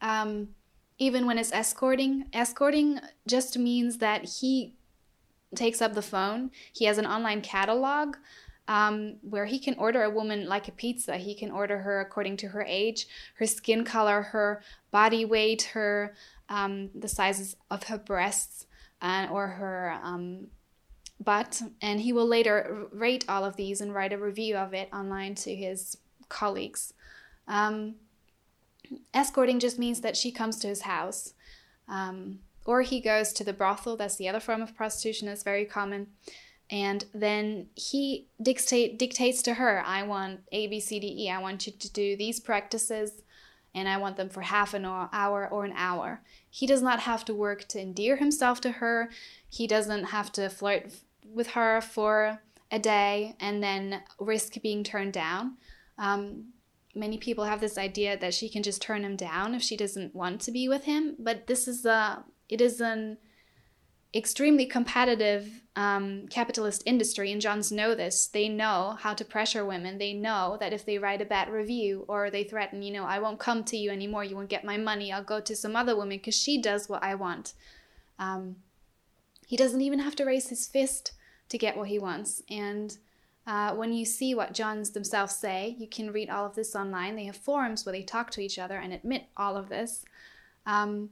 Um, 0.00 0.50
even 0.98 1.26
when 1.26 1.38
it's 1.38 1.52
escorting 1.52 2.26
escorting 2.32 3.00
just 3.26 3.58
means 3.58 3.98
that 3.98 4.24
he 4.40 4.74
takes 5.54 5.80
up 5.80 5.94
the 5.94 6.02
phone 6.02 6.50
he 6.72 6.84
has 6.84 6.98
an 6.98 7.06
online 7.06 7.40
catalog 7.40 8.16
um, 8.68 9.16
where 9.22 9.46
he 9.46 9.58
can 9.58 9.74
order 9.78 10.02
a 10.02 10.10
woman 10.10 10.46
like 10.46 10.68
a 10.68 10.72
pizza. 10.72 11.16
He 11.16 11.34
can 11.34 11.50
order 11.50 11.78
her 11.78 12.00
according 12.00 12.36
to 12.38 12.48
her 12.48 12.62
age, 12.62 13.08
her 13.36 13.46
skin 13.46 13.82
color, 13.82 14.20
her 14.20 14.62
body 14.90 15.24
weight, 15.24 15.62
her 15.72 16.14
um, 16.50 16.90
the 16.94 17.08
sizes 17.08 17.56
of 17.70 17.84
her 17.84 17.98
breasts, 17.98 18.66
and 19.00 19.30
or 19.30 19.48
her 19.48 19.98
um, 20.02 20.48
butt, 21.18 21.62
and 21.80 22.00
he 22.00 22.12
will 22.12 22.26
later 22.26 22.86
rate 22.92 23.24
all 23.28 23.44
of 23.44 23.56
these 23.56 23.80
and 23.80 23.94
write 23.94 24.12
a 24.12 24.18
review 24.18 24.56
of 24.56 24.74
it 24.74 24.88
online 24.92 25.34
to 25.34 25.54
his 25.54 25.96
colleagues. 26.28 26.92
Um, 27.46 27.94
escorting 29.14 29.60
just 29.60 29.78
means 29.78 30.00
that 30.00 30.16
she 30.16 30.30
comes 30.30 30.58
to 30.58 30.68
his 30.68 30.82
house. 30.82 31.34
Um, 31.88 32.40
or 32.64 32.82
he 32.82 33.00
goes 33.00 33.32
to 33.32 33.44
the 33.44 33.52
brothel, 33.52 33.96
that's 33.96 34.16
the 34.16 34.28
other 34.28 34.40
form 34.40 34.60
of 34.60 34.76
prostitution 34.76 35.26
that's 35.26 35.42
very 35.42 35.64
common. 35.64 36.08
And 36.70 37.04
then 37.14 37.68
he 37.74 38.28
dictate 38.42 38.98
dictates 38.98 39.40
to 39.42 39.54
her 39.54 39.82
i 39.86 40.02
want 40.02 40.40
a 40.52 40.66
b 40.66 40.80
c 40.80 41.00
d 41.00 41.24
e. 41.24 41.30
I 41.30 41.40
want 41.40 41.66
you 41.66 41.72
to 41.72 41.92
do 41.92 42.14
these 42.14 42.40
practices 42.40 43.22
and 43.74 43.88
i 43.88 43.96
want 43.96 44.18
them 44.18 44.28
for 44.28 44.42
half 44.42 44.74
an 44.74 44.84
hour 44.84 45.48
or 45.50 45.64
an 45.64 45.72
hour. 45.74 46.20
He 46.50 46.66
does 46.66 46.82
not 46.82 47.00
have 47.00 47.24
to 47.26 47.34
work 47.34 47.66
to 47.68 47.80
endear 47.80 48.16
himself 48.16 48.60
to 48.62 48.72
her. 48.72 49.10
He 49.48 49.66
doesn't 49.66 50.04
have 50.04 50.30
to 50.32 50.50
flirt 50.50 50.92
with 51.24 51.48
her 51.48 51.80
for 51.80 52.42
a 52.70 52.78
day 52.78 53.34
and 53.40 53.62
then 53.62 54.02
risk 54.18 54.60
being 54.60 54.84
turned 54.84 55.14
down. 55.14 55.56
Um, 55.96 56.52
many 56.94 57.18
people 57.18 57.44
have 57.44 57.60
this 57.60 57.78
idea 57.78 58.16
that 58.18 58.34
she 58.34 58.48
can 58.48 58.62
just 58.62 58.82
turn 58.82 59.04
him 59.04 59.16
down 59.16 59.54
if 59.54 59.62
she 59.62 59.76
doesn't 59.76 60.14
want 60.14 60.40
to 60.40 60.50
be 60.50 60.68
with 60.68 60.84
him 60.84 61.16
but 61.18 61.46
this 61.46 61.68
is 61.68 61.84
a 61.84 62.24
it 62.48 62.60
is 62.60 62.80
an 62.80 63.18
extremely 64.14 64.64
competitive 64.64 65.62
um, 65.76 66.26
capitalist 66.28 66.82
industry, 66.86 67.30
and 67.30 67.40
Johns 67.40 67.70
know 67.70 67.94
this. 67.94 68.26
They 68.26 68.48
know 68.48 68.96
how 68.98 69.14
to 69.14 69.24
pressure 69.24 69.64
women. 69.64 69.98
They 69.98 70.12
know 70.12 70.56
that 70.60 70.72
if 70.72 70.84
they 70.84 70.98
write 70.98 71.20
a 71.20 71.26
bad 71.26 71.50
review 71.50 72.04
or 72.08 72.30
they 72.30 72.44
threaten, 72.44 72.82
you 72.82 72.92
know, 72.92 73.04
I 73.04 73.18
won't 73.18 73.38
come 73.38 73.64
to 73.64 73.76
you 73.76 73.90
anymore, 73.90 74.24
you 74.24 74.34
won't 74.34 74.48
get 74.48 74.64
my 74.64 74.76
money, 74.76 75.12
I'll 75.12 75.22
go 75.22 75.40
to 75.40 75.54
some 75.54 75.76
other 75.76 75.94
woman 75.94 76.18
because 76.18 76.34
she 76.34 76.60
does 76.60 76.88
what 76.88 77.02
I 77.02 77.14
want. 77.14 77.52
Um, 78.18 78.56
he 79.46 79.56
doesn't 79.56 79.80
even 79.80 80.00
have 80.00 80.16
to 80.16 80.24
raise 80.24 80.48
his 80.48 80.66
fist 80.66 81.12
to 81.50 81.58
get 81.58 81.76
what 81.76 81.88
he 81.88 81.98
wants. 81.98 82.42
And 82.50 82.96
uh, 83.48 83.74
when 83.74 83.94
you 83.94 84.04
see 84.04 84.34
what 84.34 84.52
Johns 84.52 84.90
themselves 84.90 85.34
say, 85.34 85.74
you 85.78 85.88
can 85.88 86.12
read 86.12 86.28
all 86.28 86.44
of 86.44 86.54
this 86.54 86.76
online. 86.76 87.16
They 87.16 87.24
have 87.24 87.36
forums 87.36 87.86
where 87.86 87.94
they 87.94 88.02
talk 88.02 88.30
to 88.32 88.42
each 88.42 88.58
other 88.58 88.76
and 88.76 88.92
admit 88.92 89.24
all 89.38 89.56
of 89.56 89.70
this. 89.70 90.04
Um, 90.66 91.10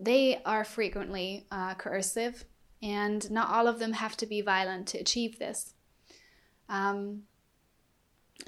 they 0.00 0.42
are 0.44 0.64
frequently 0.64 1.46
uh, 1.52 1.74
coercive, 1.74 2.44
and 2.82 3.30
not 3.30 3.50
all 3.50 3.68
of 3.68 3.78
them 3.78 3.92
have 3.92 4.16
to 4.16 4.26
be 4.26 4.40
violent 4.40 4.88
to 4.88 4.98
achieve 4.98 5.38
this. 5.38 5.74
Um, 6.68 7.22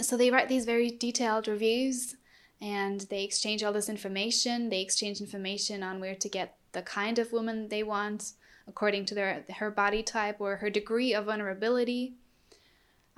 so 0.01 0.17
they 0.17 0.33
write 0.33 0.49
these 0.49 0.65
very 0.65 0.91
detailed 0.91 1.47
reviews 1.47 2.17
and 2.61 3.03
they 3.03 3.23
exchange 3.23 3.63
all 3.63 3.73
this 3.73 3.89
information. 3.89 4.69
They 4.69 4.81
exchange 4.81 5.21
information 5.21 5.85
on 5.85 6.01
where 6.01 6.17
to 6.17 6.29
get 6.29 6.57
the 6.73 6.83
kind 6.83 7.21
of 7.21 7.33
woman 7.33 7.69
they 7.69 7.85
want 7.85 8.33
according 8.67 9.05
to 9.07 9.15
their 9.15 9.45
her 9.59 9.71
body 9.71 10.03
type 10.03 10.41
or 10.41 10.57
her 10.57 10.69
degree 10.69 11.15
of 11.15 11.27
vulnerability. 11.27 12.15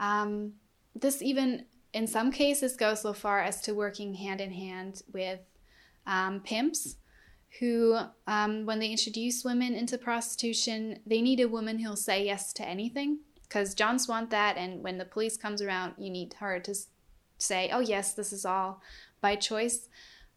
Um, 0.00 0.54
this 0.96 1.22
even 1.22 1.66
in 1.92 2.06
some 2.08 2.32
cases 2.32 2.76
goes 2.76 3.02
so 3.02 3.12
far 3.12 3.40
as 3.40 3.60
to 3.62 3.74
working 3.74 4.14
hand 4.14 4.40
in 4.40 4.50
hand 4.50 5.02
with 5.12 5.40
um, 6.06 6.40
pimps 6.40 6.96
who, 7.58 7.98
um, 8.26 8.64
when 8.64 8.78
they 8.78 8.90
introduce 8.90 9.44
women 9.44 9.74
into 9.74 9.98
prostitution, 9.98 11.00
they 11.04 11.20
need 11.20 11.40
a 11.40 11.48
woman 11.48 11.78
who'll 11.78 11.96
say 11.96 12.24
yes 12.24 12.52
to 12.54 12.66
anything 12.66 13.18
because 13.42 13.74
Johns 13.74 14.06
want 14.06 14.30
that. 14.30 14.56
And 14.56 14.82
when 14.82 14.98
the 14.98 15.04
police 15.04 15.36
comes 15.36 15.60
around, 15.60 15.94
you 15.98 16.10
need 16.10 16.34
her 16.34 16.60
to 16.60 16.74
say, 17.38 17.68
"Oh 17.72 17.80
yes, 17.80 18.14
this 18.14 18.32
is 18.32 18.44
all 18.44 18.82
by 19.20 19.36
choice." 19.36 19.88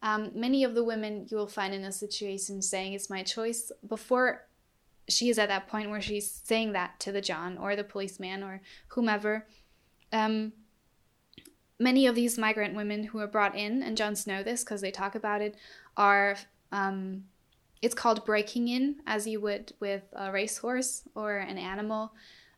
Um, 0.02 0.32
many 0.34 0.64
of 0.64 0.74
the 0.74 0.84
women 0.84 1.26
you 1.30 1.36
will 1.36 1.46
find 1.46 1.72
in 1.72 1.84
a 1.84 1.92
situation 1.92 2.60
saying 2.60 2.92
it's 2.92 3.08
my 3.08 3.22
choice 3.22 3.72
before 3.88 4.46
she 5.08 5.28
is 5.28 5.38
at 5.38 5.48
that 5.48 5.68
point 5.68 5.90
where 5.90 6.00
she's 6.00 6.30
saying 6.30 6.72
that 6.72 6.98
to 7.00 7.12
the 7.12 7.20
John 7.20 7.58
or 7.58 7.76
the 7.76 7.84
policeman 7.84 8.42
or 8.42 8.60
whomever. 8.88 9.46
Um, 10.12 10.52
many 11.78 12.06
of 12.06 12.14
these 12.14 12.38
migrant 12.38 12.74
women 12.74 13.04
who 13.04 13.18
are 13.18 13.26
brought 13.26 13.56
in, 13.56 13.82
and 13.82 13.96
Johns 13.96 14.26
know 14.26 14.42
this 14.42 14.64
because 14.64 14.80
they 14.80 14.90
talk 14.90 15.14
about 15.14 15.42
it, 15.42 15.56
are 15.96 16.36
um, 16.72 17.24
it's 17.82 17.94
called 17.94 18.24
breaking 18.24 18.68
in, 18.68 18.96
as 19.06 19.26
you 19.26 19.40
would 19.40 19.72
with 19.80 20.04
a 20.14 20.32
racehorse 20.32 21.02
or 21.14 21.36
an 21.36 21.58
animal. 21.58 22.12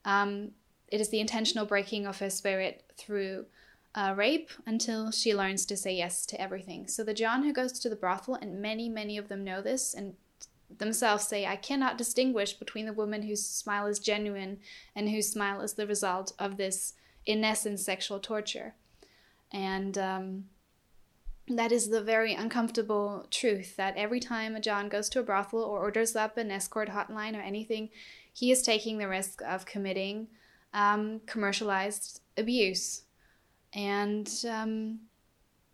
Um, 0.04 0.52
it 0.88 1.00
is 1.00 1.08
the 1.08 1.20
intentional 1.20 1.66
breaking 1.66 2.06
of 2.06 2.18
her 2.18 2.30
spirit 2.30 2.84
through 2.96 3.46
uh, 3.96 4.14
rape 4.16 4.50
until 4.66 5.10
she 5.10 5.34
learns 5.34 5.66
to 5.66 5.76
say 5.76 5.94
yes 5.94 6.26
to 6.26 6.40
everything. 6.40 6.86
So 6.86 7.02
the 7.02 7.14
John 7.14 7.42
who 7.42 7.52
goes 7.52 7.78
to 7.80 7.88
the 7.88 7.96
brothel, 7.96 8.34
and 8.34 8.60
many, 8.60 8.88
many 8.88 9.18
of 9.18 9.28
them 9.28 9.42
know 9.42 9.60
this 9.60 9.94
and 9.94 10.14
themselves 10.68 11.26
say, 11.26 11.46
I 11.46 11.56
cannot 11.56 11.98
distinguish 11.98 12.54
between 12.54 12.86
the 12.86 12.92
woman 12.92 13.22
whose 13.22 13.44
smile 13.44 13.86
is 13.86 13.98
genuine 13.98 14.58
and 14.94 15.08
whose 15.08 15.30
smile 15.30 15.60
is 15.60 15.74
the 15.74 15.86
result 15.86 16.32
of 16.38 16.56
this, 16.56 16.94
in 17.24 17.44
essence, 17.44 17.84
sexual 17.84 18.20
torture. 18.20 18.74
And 19.52 19.96
um, 19.96 20.44
that 21.48 21.72
is 21.72 21.88
the 21.88 22.02
very 22.02 22.34
uncomfortable 22.34 23.26
truth 23.30 23.76
that 23.76 23.96
every 23.96 24.20
time 24.20 24.56
a 24.56 24.60
John 24.60 24.88
goes 24.88 25.08
to 25.10 25.20
a 25.20 25.22
brothel 25.22 25.62
or 25.62 25.80
orders 25.80 26.16
up 26.16 26.36
an 26.36 26.50
escort 26.50 26.88
hotline 26.88 27.36
or 27.36 27.42
anything, 27.42 27.90
he 28.32 28.50
is 28.50 28.62
taking 28.62 28.98
the 28.98 29.08
risk 29.08 29.40
of 29.42 29.64
committing 29.64 30.28
um, 30.74 31.20
commercialized 31.26 32.20
abuse. 32.36 33.02
And 33.72 34.30
um, 34.48 35.00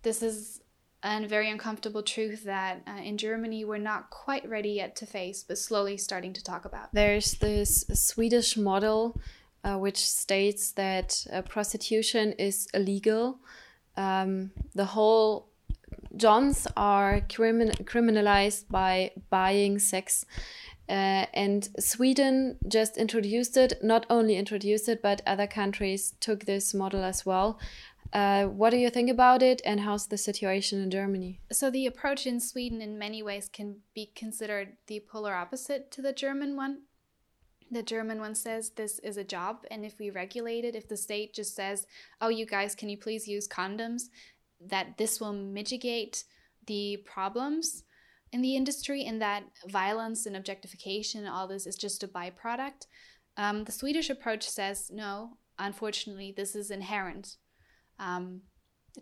this 0.03 0.23
is 0.23 0.62
a 1.03 1.27
very 1.27 1.51
uncomfortable 1.51 2.03
truth 2.03 2.45
that 2.45 2.83
uh, 2.87 3.01
in 3.03 3.19
Germany 3.19 3.65
we're 3.65 3.79
not 3.79 4.11
quite 4.11 4.49
ready 4.49 4.71
yet 4.71 4.97
to 4.97 5.07
face, 5.07 5.45
but 5.47 5.59
slowly 5.59 5.97
starting 5.97 6.33
to 6.33 6.43
talk 6.43 6.65
about. 6.65 6.93
There's 6.93 7.35
this 7.35 7.85
Swedish 7.93 8.57
model 8.57 9.21
uh, 9.65 9.77
which 9.79 9.99
states 9.99 10.73
that 10.73 11.27
uh, 11.33 11.43
prostitution 11.43 12.33
is 12.33 12.69
illegal. 12.75 13.39
Um, 13.97 14.51
the 14.75 14.87
whole 14.87 15.49
Johns 16.17 16.67
are 16.77 17.23
crimin 17.33 17.71
criminalized 17.85 18.69
by 18.71 19.13
buying 19.31 19.79
sex. 19.79 20.27
Uh, 20.89 21.25
and 21.33 21.69
Sweden 21.79 22.59
just 22.69 22.97
introduced 22.99 23.57
it, 23.57 23.83
not 23.83 24.05
only 24.11 24.37
introduced 24.37 24.89
it, 24.89 25.01
but 25.01 25.23
other 25.27 25.47
countries 25.47 26.15
took 26.21 26.45
this 26.45 26.75
model 26.75 27.03
as 27.03 27.25
well. 27.25 27.59
Uh, 28.13 28.45
what 28.45 28.71
do 28.71 28.77
you 28.77 28.91
think 28.91 29.09
about 29.09 29.43
it, 29.43 29.63
and 29.65 29.81
how's 29.81 30.07
the 30.07 30.19
situation 30.19 30.83
in 30.83 30.91
Germany? 30.91 31.41
So, 31.51 31.71
the 31.71 31.87
approach 31.87 32.27
in 32.27 32.41
Sweden, 32.41 32.83
in 32.83 32.99
many 32.99 33.23
ways, 33.23 33.49
can 33.51 33.77
be 33.95 34.13
considered 34.15 34.77
the 34.87 35.01
polar 35.11 35.35
opposite 35.35 35.91
to 35.93 36.03
the 36.03 36.13
German 36.13 36.55
one. 36.57 36.83
The 37.71 37.83
German 37.83 38.21
one 38.21 38.35
says 38.35 38.71
this 38.71 38.99
is 38.99 39.17
a 39.17 39.25
job, 39.25 39.65
and 39.71 39.85
if 39.85 39.99
we 39.99 40.11
regulate 40.11 40.67
it, 40.67 40.77
if 40.77 40.89
the 40.89 40.97
state 40.97 41.33
just 41.33 41.55
says, 41.55 41.87
oh, 42.21 42.29
you 42.29 42.45
guys, 42.45 42.75
can 42.75 42.91
you 42.91 42.99
please 42.99 43.27
use 43.27 43.49
condoms? 43.49 44.09
that 44.69 44.97
this 44.99 45.21
will 45.21 45.33
mitigate 45.33 46.25
the 46.67 46.99
problems 47.05 47.85
in 48.33 48.43
the 48.43 48.57
industry 48.57 49.05
and 49.05 49.21
that 49.21 49.45
violence 49.69 50.27
and 50.27 50.37
objectification 50.37 51.27
all 51.27 51.49
this 51.49 51.67
is 51.67 51.77
just 51.77 52.03
a 52.03 52.09
byproduct 52.09 52.87
um, 53.37 53.65
the 53.65 53.73
swedish 53.73 54.09
approach 54.11 54.49
says 54.49 54.91
no 54.93 55.37
unfortunately 55.59 56.33
this 56.37 56.55
is 56.55 56.71
inherent 56.71 57.37
um, 57.99 58.43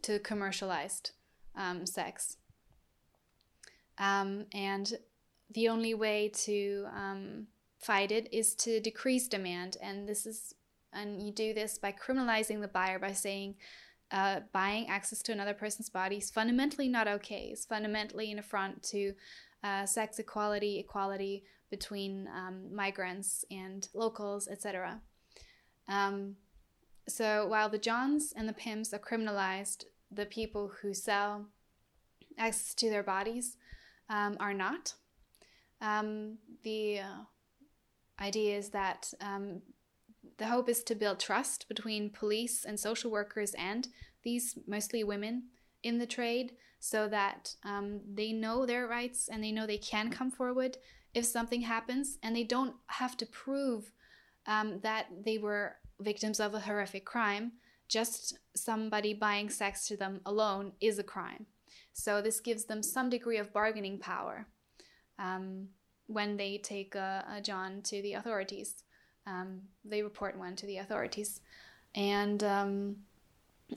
to 0.03 0.19
commercialized 0.19 1.13
um, 1.57 1.87
sex 1.87 2.37
um, 3.99 4.47
and 4.53 4.95
the 5.53 5.69
only 5.69 5.95
way 5.95 6.29
to 6.29 6.87
um, 6.95 7.47
fight 7.79 8.13
it 8.13 8.33
is 8.33 8.55
to 8.55 8.81
decrease 8.81 9.29
demand 9.29 9.77
and 9.83 10.09
this 10.09 10.27
is 10.27 10.55
And 10.93 11.23
you 11.23 11.33
do 11.33 11.55
this 11.55 11.79
by 11.79 11.93
criminalizing 11.93 12.61
the 12.61 12.69
buyer 12.69 12.99
by 12.99 13.13
saying 13.13 13.57
uh, 14.11 14.41
buying 14.53 14.89
access 14.89 15.23
to 15.23 15.33
another 15.33 15.55
person's 15.55 15.89
body 15.89 16.17
is 16.17 16.31
fundamentally 16.31 16.89
not 16.89 17.07
okay. 17.07 17.51
It's 17.53 17.65
fundamentally 17.65 18.33
an 18.33 18.41
affront 18.41 18.83
to 18.85 19.13
uh, 19.63 19.87
sex 19.87 20.19
equality, 20.19 20.81
equality 20.81 21.45
between 21.71 22.29
um, 22.35 22.75
migrants 22.75 23.45
and 23.51 23.87
locals, 23.95 24.49
etc. 24.49 25.01
Um, 25.87 26.35
so 27.11 27.47
while 27.47 27.69
the 27.69 27.79
Johns 27.79 28.33
and 28.37 28.49
the 28.49 28.53
pimps 28.53 28.93
are 28.93 28.99
criminalized, 28.99 29.85
the 30.11 30.27
people 30.27 30.73
who 30.81 30.95
sell 30.95 31.47
access 32.39 32.75
to 32.75 32.91
their 32.91 33.03
bodies 33.03 33.57
um, 34.09 34.37
are 34.41 34.55
not. 34.55 34.95
Um, 35.81 36.39
the 36.63 37.01
uh, 37.01 37.25
idea 38.21 38.57
is 38.59 38.71
that 38.71 39.13
um, 39.21 39.63
the 40.39 40.47
hope 40.47 40.69
is 40.69 40.83
to 40.85 40.95
build 40.95 41.21
trust 41.21 41.69
between 41.69 42.11
police 42.11 42.65
and 42.65 42.79
social 42.79 43.11
workers 43.11 43.55
and 43.59 43.89
these 44.23 44.59
mostly 44.67 45.05
women 45.05 45.45
in 45.83 45.99
the 45.99 46.07
trade 46.07 46.53
so 46.79 47.09
that 47.09 47.55
um, 47.65 48.01
they 48.13 48.33
know 48.33 48.67
their 48.67 48.87
rights 48.87 49.29
and 49.31 49.43
they 49.43 49.53
know 49.53 49.67
they 49.67 49.79
can 49.79 50.11
come 50.11 50.31
forward 50.31 50.79
if 51.15 51.25
something 51.25 51.63
happens 51.63 52.19
and 52.23 52.35
they 52.35 52.45
don't 52.45 52.75
have 52.87 53.17
to 53.17 53.27
prove 53.27 53.93
um, 54.47 54.81
that 54.83 55.07
they 55.25 55.39
were 55.39 55.77
victims 56.01 56.41
of 56.41 56.55
a 56.55 56.61
horrific 56.61 57.05
crime. 57.05 57.53
Just 57.89 58.39
somebody 58.55 59.15
buying 59.15 59.51
sex 59.51 59.87
to 59.89 59.97
them 59.97 60.21
alone 60.25 60.73
is 60.81 60.99
a 60.99 61.05
crime. 61.05 61.47
So 61.93 62.23
this 62.23 62.41
gives 62.41 62.65
them 62.65 62.83
some 62.83 63.11
degree 63.11 63.39
of 63.39 63.53
bargaining 63.53 63.99
power 63.99 64.47
um, 65.19 65.69
when 66.07 66.37
they 66.37 66.59
take 66.59 66.95
a, 66.95 67.25
a, 67.37 67.41
John 67.41 67.83
to 67.83 68.01
the 68.03 68.15
authorities. 68.15 68.85
Um, 69.27 69.63
they 69.85 70.03
report 70.03 70.39
one 70.39 70.57
to 70.57 70.67
the 70.67 70.79
authorities. 70.79 71.41
And 71.95 72.43
um, 72.43 72.97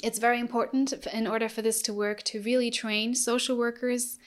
it's 0.04 0.20
very 0.20 0.40
important 0.40 0.94
in 1.08 1.28
order 1.28 1.50
for 1.50 1.62
this 1.62 1.82
to 1.84 1.94
work 1.94 2.24
to 2.24 2.42
really 2.42 2.72
train 2.72 3.14
social 3.14 3.58
workers 3.58 4.18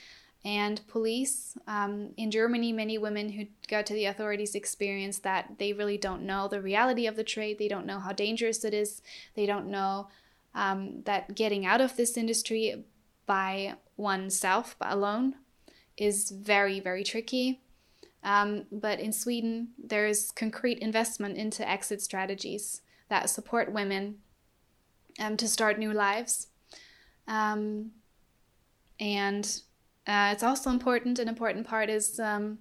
and 0.46 0.80
police. 0.86 1.58
Um, 1.66 2.10
in 2.16 2.30
Germany, 2.30 2.72
many 2.72 2.98
women 2.98 3.30
who 3.30 3.46
go 3.66 3.82
to 3.82 3.92
the 3.92 4.04
authorities 4.04 4.54
experience 4.54 5.18
that 5.18 5.58
they 5.58 5.72
really 5.72 5.98
don't 5.98 6.22
know 6.22 6.46
the 6.46 6.62
reality 6.62 7.08
of 7.08 7.16
the 7.16 7.24
trade. 7.24 7.58
They 7.58 7.66
don't 7.66 7.84
know 7.84 7.98
how 7.98 8.12
dangerous 8.12 8.64
it 8.64 8.72
is. 8.72 9.02
They 9.34 9.44
don't 9.44 9.66
know 9.66 10.06
um, 10.54 11.02
that 11.02 11.34
getting 11.34 11.66
out 11.66 11.80
of 11.80 11.96
this 11.96 12.16
industry 12.16 12.84
by 13.26 13.74
oneself 13.96 14.76
alone 14.80 15.34
is 15.96 16.30
very, 16.30 16.78
very 16.78 17.02
tricky. 17.02 17.60
Um, 18.22 18.66
but 18.70 19.00
in 19.00 19.12
Sweden, 19.12 19.70
there's 19.76 20.30
concrete 20.30 20.78
investment 20.78 21.36
into 21.36 21.68
exit 21.68 22.00
strategies 22.00 22.82
that 23.08 23.30
support 23.30 23.72
women 23.72 24.18
um, 25.18 25.36
to 25.38 25.48
start 25.48 25.76
new 25.76 25.92
lives. 25.92 26.46
Um, 27.26 27.90
and 29.00 29.62
uh, 30.06 30.30
it's 30.32 30.42
also 30.42 30.70
important, 30.70 31.18
an 31.18 31.28
important 31.28 31.66
part 31.66 31.90
is 31.90 32.20
um, 32.20 32.58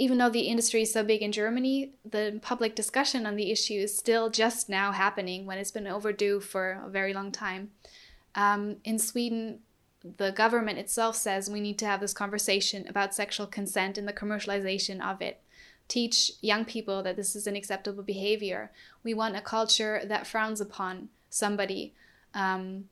even 0.00 0.16
though 0.16 0.30
the 0.30 0.40
industry 0.40 0.80
is 0.80 0.92
so 0.92 1.04
big 1.04 1.20
in 1.20 1.30
Germany, 1.30 1.92
the 2.10 2.38
public 2.40 2.74
discussion 2.74 3.26
on 3.26 3.36
the 3.36 3.50
issue 3.50 3.74
is 3.74 3.96
still 3.96 4.30
just 4.30 4.70
now 4.70 4.92
happening 4.92 5.44
when 5.44 5.58
it's 5.58 5.70
been 5.70 5.86
overdue 5.86 6.40
for 6.40 6.82
a 6.86 6.88
very 6.88 7.12
long 7.12 7.30
time. 7.30 7.70
Um, 8.34 8.76
in 8.82 8.98
Sweden, 8.98 9.58
the 10.16 10.30
government 10.30 10.78
itself 10.78 11.16
says 11.16 11.50
we 11.50 11.60
need 11.60 11.78
to 11.80 11.86
have 11.86 12.00
this 12.00 12.14
conversation 12.14 12.86
about 12.88 13.14
sexual 13.14 13.46
consent 13.46 13.98
and 13.98 14.08
the 14.08 14.14
commercialization 14.14 15.04
of 15.04 15.20
it. 15.20 15.42
Teach 15.86 16.32
young 16.40 16.64
people 16.64 17.02
that 17.02 17.16
this 17.16 17.36
is 17.36 17.46
an 17.46 17.56
acceptable 17.56 18.02
behavior. 18.02 18.70
We 19.04 19.12
want 19.12 19.36
a 19.36 19.42
culture 19.42 20.00
that 20.06 20.26
frowns 20.26 20.62
upon 20.62 21.10
somebody 21.28 21.92
um, 22.32 22.84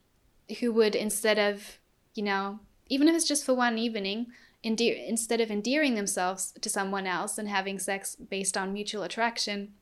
who 0.61 0.73
would, 0.73 0.95
instead 0.95 1.39
of, 1.39 1.79
you 2.15 2.23
know, 2.23 2.61
even 2.89 3.09
if 3.09 3.15
it's 3.15 3.29
just 3.29 3.45
for 3.45 3.55
one 3.55 3.79
evening, 3.79 4.27
endear- 4.65 5.05
instead 5.07 5.41
of 5.41 5.51
endearing 5.51 5.95
themselves 5.95 6.53
to 6.61 6.69
someone 6.69 7.07
else 7.07 7.39
and 7.39 7.49
having 7.49 7.79
sex 7.79 8.17
based 8.17 8.57
on 8.57 8.73
mutual 8.73 9.03
attraction, 9.03 9.75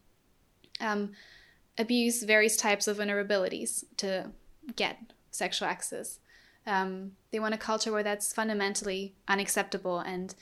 um, 0.81 1.12
abuse 1.79 2.23
various 2.23 2.57
types 2.57 2.87
of 2.88 2.99
vulnerabilities 2.99 3.85
to 3.97 4.31
get 4.75 4.99
sexual 5.31 5.69
access. 5.69 6.19
Um, 6.66 7.12
they 7.31 7.38
want 7.38 7.55
a 7.55 7.59
culture 7.59 7.92
where 7.92 8.03
that's 8.03 8.33
fundamentally 8.33 9.14
unacceptable. 9.29 10.01
And 10.01 10.35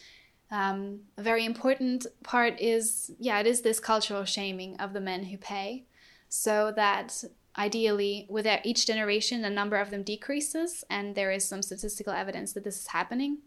um, 0.51 1.01
a 1.19 1.23
very 1.23 1.45
important 1.45 2.07
part 2.23 2.61
is, 2.61 3.13
yeah, 3.19 3.41
it 3.41 3.47
is 3.47 3.61
this 3.61 3.81
cultural 3.81 4.25
shaming 4.25 4.77
of 4.81 4.93
the 4.93 5.01
men 5.01 5.25
who 5.25 5.37
pay, 5.37 5.85
so 6.29 6.73
that 6.75 7.25
ideally, 7.57 8.27
with 8.29 8.47
each 8.65 8.87
generation, 8.87 9.43
the 9.43 9.51
number 9.51 9.77
of 9.77 9.91
them 9.91 10.03
decreases, 10.03 10.85
and 10.91 11.15
there 11.15 11.31
is 11.31 11.47
some 11.47 11.63
statistical 11.63 12.13
evidence 12.13 12.53
that 12.53 12.65
this 12.65 12.81
is 12.81 12.87
happening. 12.89 13.39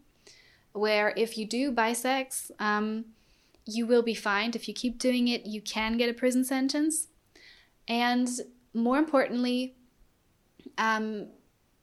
Where 0.72 1.12
if 1.16 1.36
you 1.36 1.46
do 1.46 1.72
bisex, 1.72 2.50
um, 2.58 3.06
you 3.64 3.86
will 3.86 4.02
be 4.02 4.14
fined. 4.14 4.56
If 4.56 4.68
you 4.68 4.74
keep 4.74 4.98
doing 4.98 5.28
it, 5.28 5.46
you 5.46 5.60
can 5.60 5.96
get 5.96 6.08
a 6.08 6.14
prison 6.14 6.44
sentence. 6.44 7.08
And 7.86 8.28
more 8.72 8.98
importantly, 8.98 9.74
um, 10.76 11.28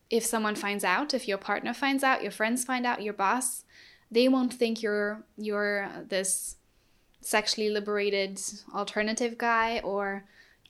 if 0.09 0.25
someone 0.25 0.55
finds 0.55 0.83
out, 0.83 1.13
if 1.13 1.27
your 1.27 1.37
partner 1.37 1.73
finds 1.73 2.03
out, 2.03 2.23
your 2.23 2.31
friends 2.31 2.63
find 2.63 2.85
out, 2.85 3.01
your 3.01 3.13
boss, 3.13 3.65
they 4.11 4.27
won't 4.27 4.53
think 4.53 4.81
you're 4.81 5.23
you're 5.37 5.89
this 6.07 6.57
sexually 7.21 7.69
liberated 7.69 8.39
alternative 8.73 9.37
guy 9.37 9.79
or 9.79 10.25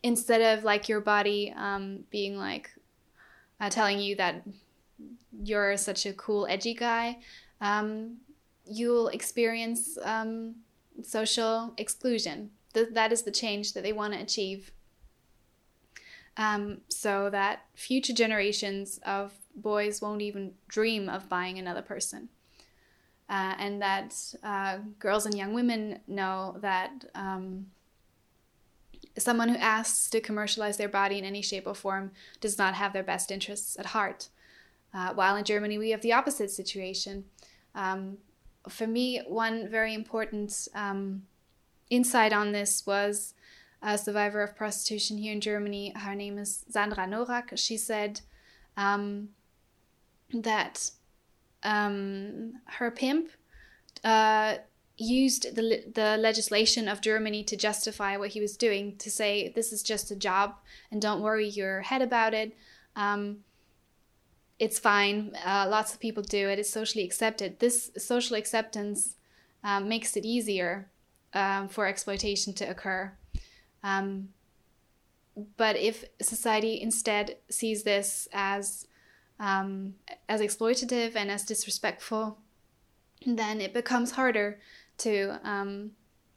instead 0.05 0.57
of 0.57 0.63
like 0.63 0.87
your 0.87 1.01
body 1.01 1.53
um, 1.57 2.03
being 2.09 2.37
like 2.37 2.69
uh, 3.59 3.69
telling 3.69 3.99
you 3.99 4.15
that 4.15 4.43
you're 5.43 5.75
such 5.75 6.05
a 6.05 6.13
cool 6.13 6.47
edgy 6.49 6.73
guy 6.73 7.17
um, 7.61 8.17
you'll 8.65 9.07
experience 9.09 9.97
um, 10.03 10.55
social 11.03 11.73
exclusion. 11.77 12.51
Th- 12.73 12.89
that 12.91 13.11
is 13.11 13.23
the 13.23 13.31
change 13.31 13.73
that 13.73 13.83
they 13.83 13.93
want 13.93 14.13
to 14.13 14.19
achieve. 14.19 14.71
Um, 16.37 16.81
so 16.89 17.29
that 17.29 17.65
future 17.75 18.13
generations 18.13 18.99
of 19.05 19.33
boys 19.55 20.01
won't 20.01 20.21
even 20.21 20.53
dream 20.67 21.07
of 21.07 21.29
buying 21.29 21.57
another 21.57 21.81
person. 21.81 22.29
Uh, 23.29 23.55
and 23.57 23.81
that 23.81 24.13
uh, 24.43 24.77
girls 24.99 25.25
and 25.25 25.35
young 25.35 25.53
women 25.53 25.99
know 26.07 26.57
that 26.61 27.05
um, 27.15 27.65
someone 29.17 29.49
who 29.49 29.57
asks 29.57 30.09
to 30.09 30.19
commercialize 30.19 30.77
their 30.77 30.89
body 30.89 31.17
in 31.17 31.25
any 31.25 31.41
shape 31.41 31.67
or 31.67 31.75
form 31.75 32.11
does 32.41 32.57
not 32.57 32.73
have 32.75 32.93
their 32.93 33.03
best 33.03 33.31
interests 33.31 33.77
at 33.79 33.87
heart. 33.87 34.29
Uh, 34.93 35.13
while 35.13 35.35
in 35.35 35.43
Germany, 35.43 35.77
we 35.77 35.89
have 35.91 36.01
the 36.01 36.13
opposite 36.13 36.51
situation. 36.51 37.25
Um, 37.73 38.17
for 38.69 38.87
me, 38.87 39.21
one 39.27 39.69
very 39.69 39.93
important 39.93 40.67
um, 40.73 41.23
insight 41.89 42.33
on 42.33 42.51
this 42.51 42.85
was 42.85 43.33
a 43.81 43.97
survivor 43.97 44.41
of 44.41 44.55
prostitution 44.55 45.17
here 45.17 45.33
in 45.33 45.41
Germany. 45.41 45.93
Her 45.95 46.15
name 46.15 46.37
is 46.37 46.65
Sandra 46.69 47.05
Norak. 47.05 47.57
She 47.57 47.77
said 47.77 48.21
um, 48.77 49.29
that 50.33 50.91
um, 51.63 52.53
her 52.65 52.89
pimp 52.91 53.29
uh, 54.03 54.55
used 54.97 55.55
the, 55.55 55.83
the 55.93 56.17
legislation 56.17 56.87
of 56.87 57.01
Germany 57.01 57.43
to 57.43 57.57
justify 57.57 58.17
what 58.17 58.29
he 58.29 58.41
was 58.41 58.55
doing, 58.55 58.95
to 58.97 59.11
say, 59.11 59.49
this 59.49 59.73
is 59.73 59.83
just 59.83 60.11
a 60.11 60.15
job 60.15 60.55
and 60.91 61.01
don't 61.01 61.21
worry 61.21 61.47
your 61.47 61.81
head 61.81 62.01
about 62.01 62.33
it. 62.33 62.55
Um, 62.95 63.39
it's 64.57 64.79
fine. 64.79 65.35
Uh, 65.45 65.67
lots 65.69 65.93
of 65.93 65.99
people 65.99 66.23
do 66.23 66.49
it. 66.49 66.59
It's 66.59 66.69
socially 66.69 67.03
accepted. 67.03 67.59
This 67.59 67.91
social 67.97 68.37
acceptance 68.37 69.15
um, 69.63 69.89
makes 69.89 70.15
it 70.15 70.23
easier 70.23 70.89
um, 71.33 71.67
for 71.67 71.87
exploitation 71.87 72.53
to 72.53 72.65
occur. 72.65 73.11
Um, 73.83 74.29
but 75.57 75.75
if 75.75 76.05
society 76.21 76.81
instead 76.81 77.37
sees 77.49 77.83
this 77.83 78.27
as 78.31 78.87
um, 79.37 79.95
as 80.29 80.39
exploitative 80.39 81.17
and 81.17 81.29
as 81.29 81.43
disrespectful, 81.43 82.37
then 83.25 83.59
it 83.59 83.73
becomes 83.73 84.11
harder 84.11 84.59
to 84.99 85.39
um, 85.43 85.91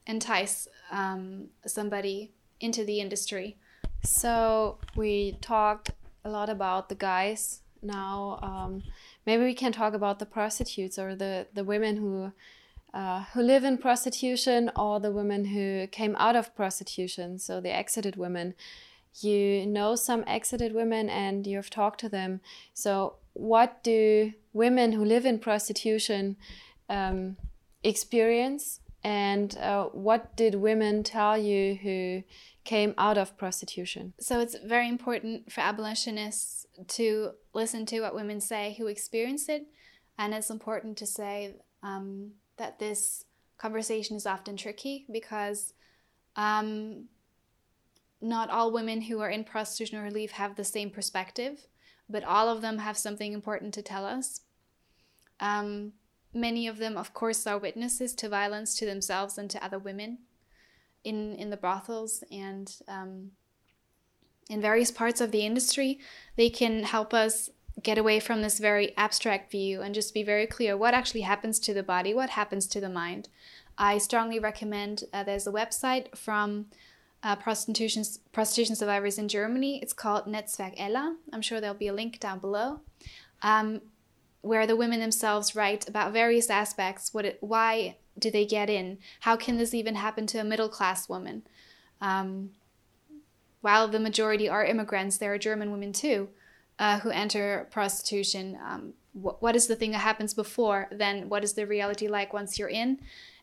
entice 0.06 0.68
um, 0.90 1.48
somebody 1.66 2.32
into 2.60 2.84
the 2.84 3.00
industry. 3.00 3.56
So 4.02 4.78
we 4.96 5.38
talked 5.40 5.90
a 6.24 6.30
lot 6.30 6.48
about 6.48 6.88
the 6.88 6.94
guys. 6.94 7.60
Now 7.82 8.38
um, 8.42 8.82
maybe 9.26 9.44
we 9.44 9.54
can 9.54 9.72
talk 9.72 9.94
about 9.94 10.18
the 10.18 10.26
prostitutes 10.26 10.98
or 10.98 11.14
the 11.14 11.46
the 11.52 11.64
women 11.64 11.96
who. 11.96 12.32
Uh, 12.94 13.24
who 13.34 13.42
live 13.42 13.64
in 13.64 13.76
prostitution 13.76 14.70
or 14.74 14.98
the 14.98 15.12
women 15.12 15.44
who 15.44 15.86
came 15.88 16.16
out 16.18 16.34
of 16.34 16.56
prostitution, 16.56 17.38
so 17.38 17.60
the 17.60 17.70
exited 17.70 18.16
women. 18.16 18.54
You 19.20 19.66
know 19.66 19.94
some 19.94 20.24
exited 20.26 20.72
women 20.72 21.10
and 21.10 21.46
you've 21.46 21.68
talked 21.68 22.00
to 22.00 22.08
them. 22.08 22.40
So, 22.72 23.16
what 23.34 23.84
do 23.84 24.32
women 24.54 24.92
who 24.92 25.04
live 25.04 25.26
in 25.26 25.38
prostitution 25.38 26.38
um, 26.88 27.36
experience 27.82 28.80
and 29.04 29.56
uh, 29.58 29.84
what 29.86 30.36
did 30.36 30.56
women 30.56 31.02
tell 31.02 31.38
you 31.38 31.76
who 31.76 32.22
came 32.64 32.94
out 32.98 33.16
of 33.16 33.38
prostitution. 33.38 34.12
So 34.20 34.40
it's 34.40 34.56
very 34.58 34.88
important 34.88 35.50
for 35.50 35.60
abolitionists 35.60 36.66
to 36.88 37.30
listen 37.54 37.86
to 37.86 38.00
what 38.00 38.14
women 38.14 38.40
say 38.40 38.74
who 38.76 38.88
experience 38.88 39.48
it, 39.48 39.66
and 40.18 40.34
it's 40.34 40.50
important 40.50 40.98
to 40.98 41.06
say 41.06 41.54
um, 41.82 42.32
that 42.58 42.78
this 42.78 43.24
conversation 43.56 44.16
is 44.16 44.26
often 44.26 44.56
tricky 44.56 45.06
because 45.10 45.72
um, 46.36 47.06
not 48.20 48.50
all 48.50 48.72
women 48.72 49.02
who 49.02 49.20
are 49.20 49.30
in 49.30 49.44
prostitution 49.44 49.98
or 49.98 50.02
relief 50.02 50.32
have 50.32 50.56
the 50.56 50.64
same 50.64 50.90
perspective, 50.90 51.66
but 52.08 52.24
all 52.24 52.48
of 52.48 52.60
them 52.60 52.78
have 52.78 52.98
something 52.98 53.32
important 53.32 53.72
to 53.74 53.82
tell 53.82 54.04
us. 54.04 54.40
Um, 55.40 55.92
many 56.34 56.66
of 56.66 56.78
them, 56.78 56.96
of 56.96 57.14
course, 57.14 57.46
are 57.46 57.58
witnesses 57.58 58.14
to 58.14 58.28
violence 58.28 58.76
to 58.76 58.86
themselves 58.86 59.38
and 59.38 59.50
to 59.50 59.64
other 59.64 59.78
women 59.78 60.18
in, 61.04 61.34
in 61.36 61.50
the 61.50 61.56
brothels 61.56 62.22
and 62.30 62.76
um, 62.86 63.32
in 64.48 64.60
various 64.60 64.90
parts 64.90 65.20
of 65.20 65.30
the 65.30 65.44
industry. 65.44 65.98
They 66.36 66.50
can 66.50 66.84
help 66.84 67.14
us 67.14 67.50
get 67.82 67.98
away 67.98 68.20
from 68.20 68.42
this 68.42 68.58
very 68.58 68.96
abstract 68.96 69.50
view 69.50 69.82
and 69.82 69.94
just 69.94 70.14
be 70.14 70.22
very 70.22 70.46
clear 70.46 70.76
what 70.76 70.94
actually 70.94 71.20
happens 71.20 71.58
to 71.60 71.74
the 71.74 71.82
body, 71.82 72.12
what 72.12 72.30
happens 72.30 72.66
to 72.66 72.80
the 72.80 72.88
mind. 72.88 73.28
I 73.76 73.98
strongly 73.98 74.40
recommend 74.40 75.04
uh, 75.12 75.22
there's 75.22 75.46
a 75.46 75.52
website 75.52 76.16
from 76.16 76.66
uh, 77.22 77.36
prostitution, 77.36 78.04
prostitution 78.32 78.74
survivors 78.74 79.18
in 79.18 79.28
Germany. 79.28 79.80
It's 79.80 79.92
called 79.92 80.26
Netzwerk 80.26 80.74
Ella. 80.76 81.16
I'm 81.32 81.42
sure 81.42 81.60
there'll 81.60 81.76
be 81.76 81.88
a 81.88 81.92
link 81.92 82.18
down 82.18 82.40
below, 82.40 82.80
um, 83.42 83.80
where 84.40 84.66
the 84.66 84.76
women 84.76 85.00
themselves 85.00 85.56
write 85.56 85.88
about 85.88 86.12
various 86.12 86.50
aspects. 86.50 87.12
What 87.12 87.24
it, 87.24 87.38
why 87.40 87.96
do 88.18 88.30
they 88.30 88.46
get 88.46 88.70
in? 88.70 88.98
How 89.20 89.36
can 89.36 89.58
this 89.58 89.74
even 89.74 89.94
happen 89.94 90.26
to 90.28 90.38
a 90.38 90.44
middle 90.44 90.68
class 90.68 91.08
woman? 91.08 91.42
Um, 92.00 92.50
while 93.60 93.88
the 93.88 93.98
majority 93.98 94.48
are 94.48 94.64
immigrants, 94.64 95.18
there 95.18 95.32
are 95.32 95.38
German 95.38 95.72
women 95.72 95.92
too 95.92 96.28
uh, 96.78 97.00
who 97.00 97.10
enter 97.10 97.66
prostitution. 97.70 98.58
Um, 98.64 98.92
wh- 99.12 99.42
what 99.42 99.56
is 99.56 99.66
the 99.66 99.76
thing 99.76 99.90
that 99.92 99.98
happens 99.98 100.34
before? 100.34 100.88
Then 100.92 101.28
what 101.28 101.42
is 101.42 101.54
the 101.54 101.66
reality 101.66 102.06
like 102.08 102.32
once 102.32 102.58
you're 102.58 102.68
in? 102.68 103.00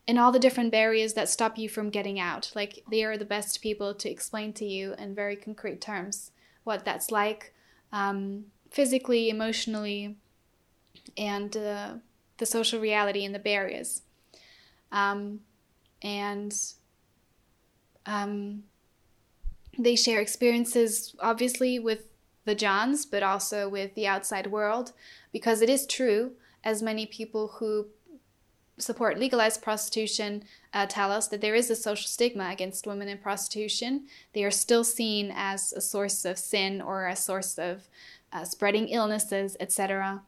and 0.08 0.20
all 0.20 0.32
the 0.32 0.40
different 0.40 0.72
barriers 0.72 1.14
that 1.14 1.30
stop 1.30 1.58
you 1.58 1.68
from 1.68 1.90
getting 1.90 2.20
out. 2.20 2.52
Like 2.56 2.84
they 2.90 3.04
are 3.04 3.18
the 3.18 3.26
best 3.26 3.62
people 3.62 3.94
to 3.96 4.10
explain 4.10 4.54
to 4.54 4.66
you 4.66 4.94
in 4.98 5.16
very 5.16 5.36
concrete 5.36 5.82
terms 5.82 6.32
what 6.64 6.86
that's 6.86 7.12
like 7.12 7.54
um, 7.92 8.46
physically, 8.70 9.30
emotionally, 9.30 10.18
and 11.18 11.56
uh, 11.56 11.94
the 12.38 12.46
social 12.46 12.80
reality 12.80 13.26
and 13.26 13.34
the 13.34 13.40
barriers. 13.40 14.02
Um, 14.92 15.42
and 16.02 16.56
um, 18.06 18.64
they 19.78 19.96
share 19.96 20.22
experiences, 20.22 21.16
obviously, 21.20 21.80
with 21.80 22.08
the 22.46 22.56
Johns, 22.56 23.06
but 23.06 23.24
also 23.24 23.68
with 23.68 23.96
the 23.96 24.08
outside 24.08 24.48
world, 24.48 24.94
because 25.32 25.62
it 25.62 25.70
is 25.70 25.88
true, 25.88 26.34
as 26.64 26.82
many 26.82 27.06
people 27.06 27.48
who 27.60 27.88
support 28.78 29.18
legalized 29.18 29.62
prostitution 29.62 30.44
uh, 30.74 30.86
tell 30.86 31.12
us 31.12 31.28
that 31.30 31.42
there 31.42 31.56
is 31.56 31.70
a 31.70 31.76
social 31.76 32.08
stigma 32.08 32.50
against 32.52 32.86
women 32.86 33.08
in 33.08 33.18
prostitution. 33.18 34.08
They 34.34 34.44
are 34.44 34.52
still 34.52 34.84
seen 34.84 35.32
as 35.34 35.72
a 35.74 35.82
source 35.82 36.26
of 36.26 36.38
sin 36.38 36.82
or 36.82 37.08
a 37.08 37.16
source 37.16 37.58
of 37.58 37.88
uh, 38.34 38.44
spreading 38.44 38.90
illnesses, 38.90 39.56
etc. 39.60 40.24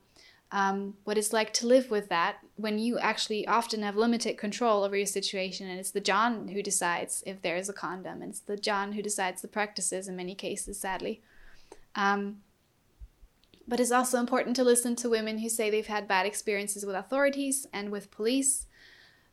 Um, 0.50 0.94
what 1.04 1.18
it's 1.18 1.34
like 1.34 1.52
to 1.56 1.68
live 1.68 1.92
with 1.92 2.08
that 2.08 2.38
when 2.56 2.80
you 2.80 2.98
actually 3.00 3.46
often 3.46 3.82
have 3.84 3.98
limited 3.98 4.38
control 4.38 4.84
over 4.84 4.96
your 4.96 5.06
situation, 5.06 5.68
and 5.68 5.80
it's 5.80 5.92
the 5.92 6.00
John 6.00 6.48
who 6.48 6.64
decides 6.64 7.22
if 7.26 7.42
there 7.42 7.58
is 7.58 7.68
a 7.68 7.74
condom, 7.74 8.22
and 8.22 8.32
it's 8.32 8.40
the 8.40 8.56
John 8.56 8.94
who 8.94 9.02
decides 9.02 9.42
the 9.42 9.50
practices 9.50 10.08
in 10.08 10.16
many 10.16 10.36
cases, 10.36 10.80
sadly. 10.80 11.22
Um, 11.96 12.38
but 13.68 13.82
it's 13.82 13.92
also 13.92 14.20
important 14.20 14.56
to 14.56 14.64
listen 14.64 14.96
to 14.98 15.10
women 15.10 15.40
who 15.40 15.50
say 15.50 15.70
they've 15.70 15.86
had 15.86 16.08
bad 16.08 16.26
experiences 16.26 16.86
with 16.86 16.96
authorities 16.96 17.68
and 17.74 17.92
with 17.92 18.12
police. 18.12 18.68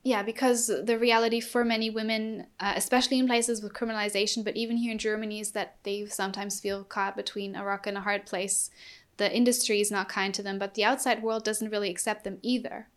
Yeah, 0.02 0.22
because 0.22 0.66
the 0.66 0.98
reality 0.98 1.40
for 1.40 1.64
many 1.64 1.88
women, 1.88 2.48
uh, 2.60 2.74
especially 2.76 3.18
in 3.18 3.26
places 3.26 3.62
with 3.62 3.72
criminalization, 3.72 4.44
but 4.44 4.56
even 4.56 4.76
here 4.76 4.92
in 4.92 4.98
Germany, 4.98 5.40
is 5.40 5.52
that 5.52 5.76
they 5.84 6.04
sometimes 6.06 6.60
feel 6.60 6.84
caught 6.84 7.16
between 7.16 7.54
a 7.54 7.64
rock 7.64 7.86
and 7.86 7.96
a 7.96 8.02
hard 8.02 8.26
place. 8.26 8.70
The 9.16 9.34
industry 9.34 9.80
is 9.80 9.90
not 9.90 10.08
kind 10.08 10.34
to 10.34 10.42
them, 10.42 10.58
but 10.58 10.74
the 10.74 10.84
outside 10.84 11.22
world 11.22 11.44
doesn't 11.44 11.70
really 11.70 11.90
accept 11.90 12.24
them 12.24 12.38
either 12.42 12.88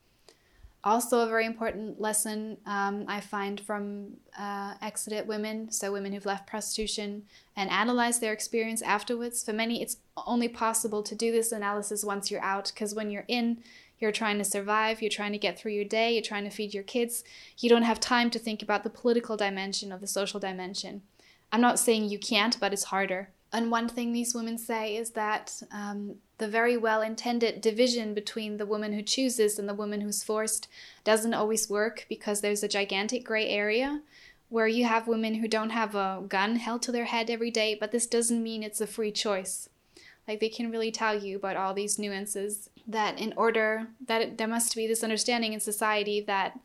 also 0.87 1.19
a 1.19 1.27
very 1.27 1.45
important 1.45 1.99
lesson 1.99 2.57
um, 2.65 3.05
I 3.07 3.19
find 3.19 3.59
from 3.59 4.17
uh, 4.37 4.75
exited 4.81 5.27
women, 5.27 5.71
so 5.71 5.91
women 5.91 6.13
who've 6.13 6.25
left 6.25 6.47
prostitution 6.47 7.23
and 7.55 7.69
analyze 7.69 8.19
their 8.19 8.31
experience 8.31 8.81
afterwards. 8.81 9.43
For 9.43 9.53
many, 9.53 9.81
it's 9.81 9.97
only 10.25 10.47
possible 10.47 11.03
to 11.03 11.15
do 11.15 11.31
this 11.31 11.51
analysis 11.51 12.05
once 12.05 12.31
you're 12.31 12.43
out, 12.43 12.71
because 12.73 12.95
when 12.95 13.11
you're 13.11 13.25
in, 13.27 13.63
you're 13.99 14.11
trying 14.11 14.37
to 14.37 14.43
survive, 14.43 15.01
you're 15.01 15.09
trying 15.09 15.33
to 15.33 15.37
get 15.37 15.59
through 15.59 15.73
your 15.73 15.85
day, 15.85 16.13
you're 16.13 16.21
trying 16.21 16.43
to 16.45 16.51
feed 16.51 16.73
your 16.73 16.83
kids. 16.83 17.23
You 17.57 17.69
don't 17.69 17.83
have 17.83 17.99
time 17.99 18.29
to 18.29 18.39
think 18.39 18.61
about 18.61 18.83
the 18.83 18.89
political 18.89 19.35
dimension 19.35 19.91
of 19.91 20.01
the 20.01 20.07
social 20.07 20.39
dimension. 20.39 21.01
I'm 21.51 21.61
not 21.61 21.79
saying 21.79 22.05
you 22.05 22.19
can't, 22.19 22.57
but 22.59 22.73
it's 22.73 22.85
harder. 22.85 23.29
And 23.53 23.71
one 23.71 23.87
thing 23.87 24.11
these 24.11 24.35
women 24.35 24.57
say 24.57 24.97
is 24.97 25.11
that 25.11 25.61
um, 25.71 26.15
the 26.37 26.47
very 26.47 26.75
well 26.75 27.01
intended 27.01 27.61
division 27.61 28.13
between 28.13 28.57
the 28.57 28.65
woman 28.65 28.93
who 28.93 29.01
chooses 29.01 29.57
and 29.57 29.69
the 29.69 29.73
woman 29.73 30.01
who's 30.01 30.23
forced 30.23 30.67
doesn't 31.03 31.33
always 31.33 31.69
work 31.69 32.05
because 32.09 32.41
there's 32.41 32.63
a 32.63 32.67
gigantic 32.67 33.23
gray 33.23 33.47
area 33.47 34.01
where 34.49 34.67
you 34.67 34.85
have 34.85 35.07
women 35.07 35.35
who 35.35 35.47
don't 35.47 35.71
have 35.71 35.95
a 35.95 36.23
gun 36.27 36.57
held 36.57 36.81
to 36.81 36.91
their 36.91 37.05
head 37.05 37.29
every 37.29 37.51
day, 37.51 37.75
but 37.77 37.91
this 37.91 38.07
doesn't 38.07 38.43
mean 38.43 38.63
it's 38.63 38.81
a 38.81 38.87
free 38.87 39.11
choice. 39.11 39.69
Like 40.27 40.39
they 40.39 40.49
can 40.49 40.71
really 40.71 40.91
tell 40.91 41.17
you 41.17 41.37
about 41.37 41.55
all 41.57 41.73
these 41.73 41.99
nuances 41.99 42.69
that 42.85 43.19
in 43.19 43.33
order 43.35 43.87
that 44.05 44.21
it, 44.21 44.37
there 44.37 44.47
must 44.47 44.75
be 44.75 44.87
this 44.87 45.03
understanding 45.03 45.53
in 45.53 45.59
society 45.59 46.21
that 46.21 46.59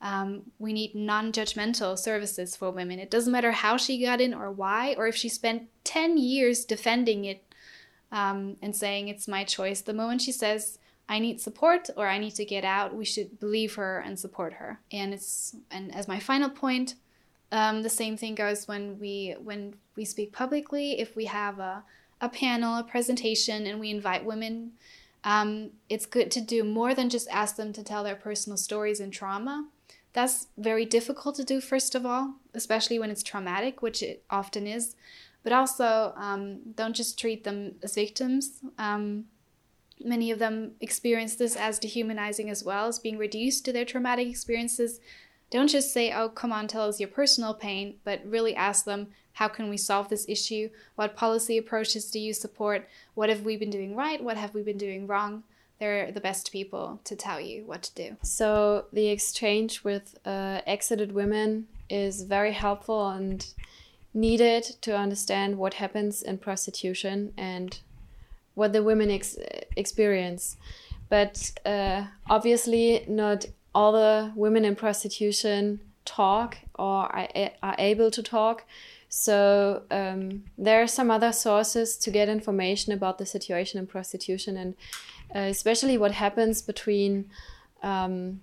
um, 0.00 0.42
we 0.58 0.72
need 0.72 0.94
non 0.94 1.32
judgmental 1.32 1.98
services 1.98 2.54
for 2.54 2.70
women. 2.70 2.98
It 2.98 3.10
doesn't 3.10 3.32
matter 3.32 3.52
how 3.52 3.76
she 3.76 4.02
got 4.02 4.20
in 4.20 4.32
or 4.32 4.50
why, 4.50 4.94
or 4.96 5.06
if 5.06 5.16
she 5.16 5.28
spent 5.28 5.68
10 5.84 6.18
years 6.18 6.64
defending 6.64 7.24
it 7.24 7.44
um, 8.12 8.56
and 8.62 8.74
saying 8.74 9.08
it's 9.08 9.26
my 9.28 9.44
choice. 9.44 9.80
The 9.80 9.94
moment 9.94 10.22
she 10.22 10.32
says, 10.32 10.78
I 11.08 11.18
need 11.18 11.40
support 11.40 11.88
or 11.96 12.06
I 12.06 12.18
need 12.18 12.34
to 12.36 12.44
get 12.44 12.64
out, 12.64 12.94
we 12.94 13.04
should 13.04 13.40
believe 13.40 13.74
her 13.74 13.98
and 14.00 14.18
support 14.18 14.54
her. 14.54 14.80
And 14.92 15.14
it's 15.14 15.56
and 15.70 15.94
as 15.94 16.06
my 16.06 16.20
final 16.20 16.50
point, 16.50 16.94
um, 17.50 17.82
the 17.82 17.90
same 17.90 18.16
thing 18.16 18.34
goes 18.34 18.68
when 18.68 18.98
we 18.98 19.34
when 19.42 19.74
we 19.96 20.04
speak 20.04 20.32
publicly. 20.32 21.00
If 21.00 21.16
we 21.16 21.24
have 21.24 21.58
a 21.58 21.82
a 22.20 22.28
panel, 22.28 22.76
a 22.76 22.82
presentation, 22.82 23.66
and 23.66 23.80
we 23.80 23.90
invite 23.90 24.24
women, 24.24 24.72
um, 25.24 25.70
it's 25.88 26.04
good 26.04 26.30
to 26.32 26.40
do 26.40 26.62
more 26.64 26.94
than 26.94 27.08
just 27.08 27.28
ask 27.30 27.56
them 27.56 27.72
to 27.72 27.82
tell 27.82 28.04
their 28.04 28.16
personal 28.16 28.56
stories 28.56 29.00
and 29.00 29.12
trauma. 29.12 29.66
That's 30.12 30.48
very 30.56 30.84
difficult 30.84 31.36
to 31.36 31.44
do, 31.44 31.60
first 31.60 31.94
of 31.94 32.04
all, 32.06 32.34
especially 32.54 32.98
when 32.98 33.10
it's 33.10 33.22
traumatic, 33.22 33.82
which 33.82 34.02
it 34.02 34.24
often 34.30 34.66
is. 34.66 34.96
But 35.42 35.52
also, 35.52 36.12
um, 36.16 36.60
don't 36.74 36.96
just 36.96 37.18
treat 37.18 37.44
them 37.44 37.76
as 37.82 37.94
victims. 37.94 38.60
Um, 38.78 39.26
many 40.04 40.30
of 40.30 40.38
them 40.38 40.72
experience 40.80 41.36
this 41.36 41.56
as 41.56 41.78
dehumanizing 41.78 42.50
as 42.50 42.64
well, 42.64 42.88
as 42.88 42.98
being 42.98 43.18
reduced 43.18 43.64
to 43.64 43.72
their 43.72 43.84
traumatic 43.84 44.28
experiences. 44.28 45.00
Don't 45.50 45.68
just 45.68 45.92
say, 45.92 46.12
oh, 46.12 46.28
come 46.28 46.52
on, 46.52 46.68
tell 46.68 46.88
us 46.88 47.00
your 47.00 47.08
personal 47.08 47.54
pain, 47.54 47.96
but 48.04 48.20
really 48.26 48.54
ask 48.54 48.84
them, 48.84 49.08
how 49.34 49.48
can 49.48 49.70
we 49.70 49.76
solve 49.76 50.08
this 50.08 50.26
issue? 50.28 50.68
What 50.96 51.16
policy 51.16 51.56
approaches 51.56 52.10
do 52.10 52.18
you 52.18 52.34
support? 52.34 52.88
What 53.14 53.28
have 53.28 53.42
we 53.42 53.56
been 53.56 53.70
doing 53.70 53.94
right? 53.94 54.22
What 54.22 54.36
have 54.36 54.52
we 54.52 54.62
been 54.62 54.78
doing 54.78 55.06
wrong? 55.06 55.44
They're 55.78 56.10
the 56.10 56.20
best 56.20 56.52
people 56.52 57.00
to 57.04 57.14
tell 57.14 57.40
you 57.40 57.64
what 57.64 57.82
to 57.82 57.94
do. 57.94 58.16
So 58.22 58.86
the 58.92 59.08
exchange 59.08 59.84
with 59.84 60.18
uh, 60.24 60.60
exited 60.66 61.12
women 61.12 61.68
is 61.88 62.22
very 62.22 62.52
helpful 62.52 63.08
and 63.08 63.46
needed 64.12 64.64
to 64.82 64.96
understand 64.96 65.56
what 65.56 65.74
happens 65.74 66.22
in 66.22 66.38
prostitution 66.38 67.32
and 67.36 67.78
what 68.54 68.72
the 68.72 68.82
women 68.82 69.10
ex 69.10 69.36
experience. 69.76 70.56
But 71.08 71.52
uh, 71.64 72.06
obviously, 72.28 73.04
not 73.08 73.46
all 73.74 73.92
the 73.92 74.32
women 74.34 74.64
in 74.64 74.74
prostitution 74.74 75.80
talk 76.04 76.58
or 76.74 77.14
are, 77.62 77.76
able 77.78 78.10
to 78.10 78.22
talk. 78.22 78.64
So 79.08 79.82
um, 79.90 80.44
there 80.56 80.82
are 80.82 80.86
some 80.86 81.10
other 81.10 81.32
sources 81.32 81.96
to 81.98 82.10
get 82.10 82.28
information 82.28 82.92
about 82.92 83.18
the 83.18 83.26
situation 83.26 83.78
in 83.78 83.86
prostitution 83.86 84.56
and 84.56 84.74
uh, 85.34 85.40
especially 85.40 85.98
what 85.98 86.12
happens 86.12 86.62
between 86.62 87.30
um, 87.82 88.40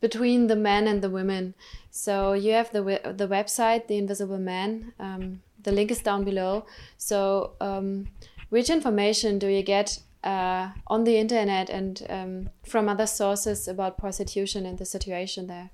between 0.00 0.46
the 0.46 0.56
men 0.56 0.86
and 0.86 1.02
the 1.02 1.10
women. 1.10 1.54
So 1.90 2.32
you 2.32 2.52
have 2.52 2.72
the 2.72 2.82
the 2.82 3.28
website, 3.28 3.86
The 3.86 3.98
Invisible 3.98 4.38
Man. 4.38 4.92
Um, 4.98 5.42
the 5.62 5.72
link 5.72 5.90
is 5.90 6.00
down 6.00 6.24
below. 6.24 6.64
So 6.96 7.52
um, 7.60 8.08
which 8.50 8.70
information 8.70 9.38
do 9.38 9.48
you 9.48 9.62
get 9.62 9.98
uh, 10.22 10.70
on 10.86 11.04
the 11.04 11.18
internet 11.18 11.68
and 11.68 12.06
um, 12.08 12.50
from 12.64 12.88
other 12.88 13.06
sources 13.06 13.68
about 13.68 13.98
prostitution 13.98 14.66
and 14.66 14.78
the 14.78 14.84
situation 14.84 15.46
there? 15.46 15.70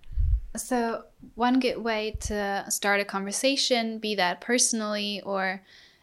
So, 0.55 1.05
one 1.35 1.61
good 1.61 1.79
way 1.79 2.17
to 2.21 2.67
start 2.69 3.01
a 3.01 3.07
conversation, 3.07 3.99
be 3.99 4.15
that 4.17 4.43
personally 4.43 5.23
or 5.25 5.63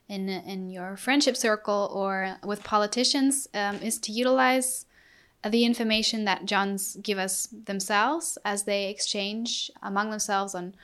in, 0.10 0.28
in 0.28 0.70
your 0.70 0.98
friendship 0.98 1.38
circle 1.38 1.90
or 1.94 2.38
with 2.44 2.64
politicians, 2.64 3.48
um, 3.54 3.78
is 3.78 3.98
to 4.00 4.12
utilize 4.12 4.86
the 5.48 5.64
information 5.64 6.26
that 6.26 6.46
Johns 6.46 6.98
give 7.02 7.18
us 7.18 7.48
themselves 7.66 8.38
as 8.44 8.64
they 8.64 8.90
exchange 8.90 9.72
among 9.82 10.10
themselves 10.10 10.54
on 10.54 10.76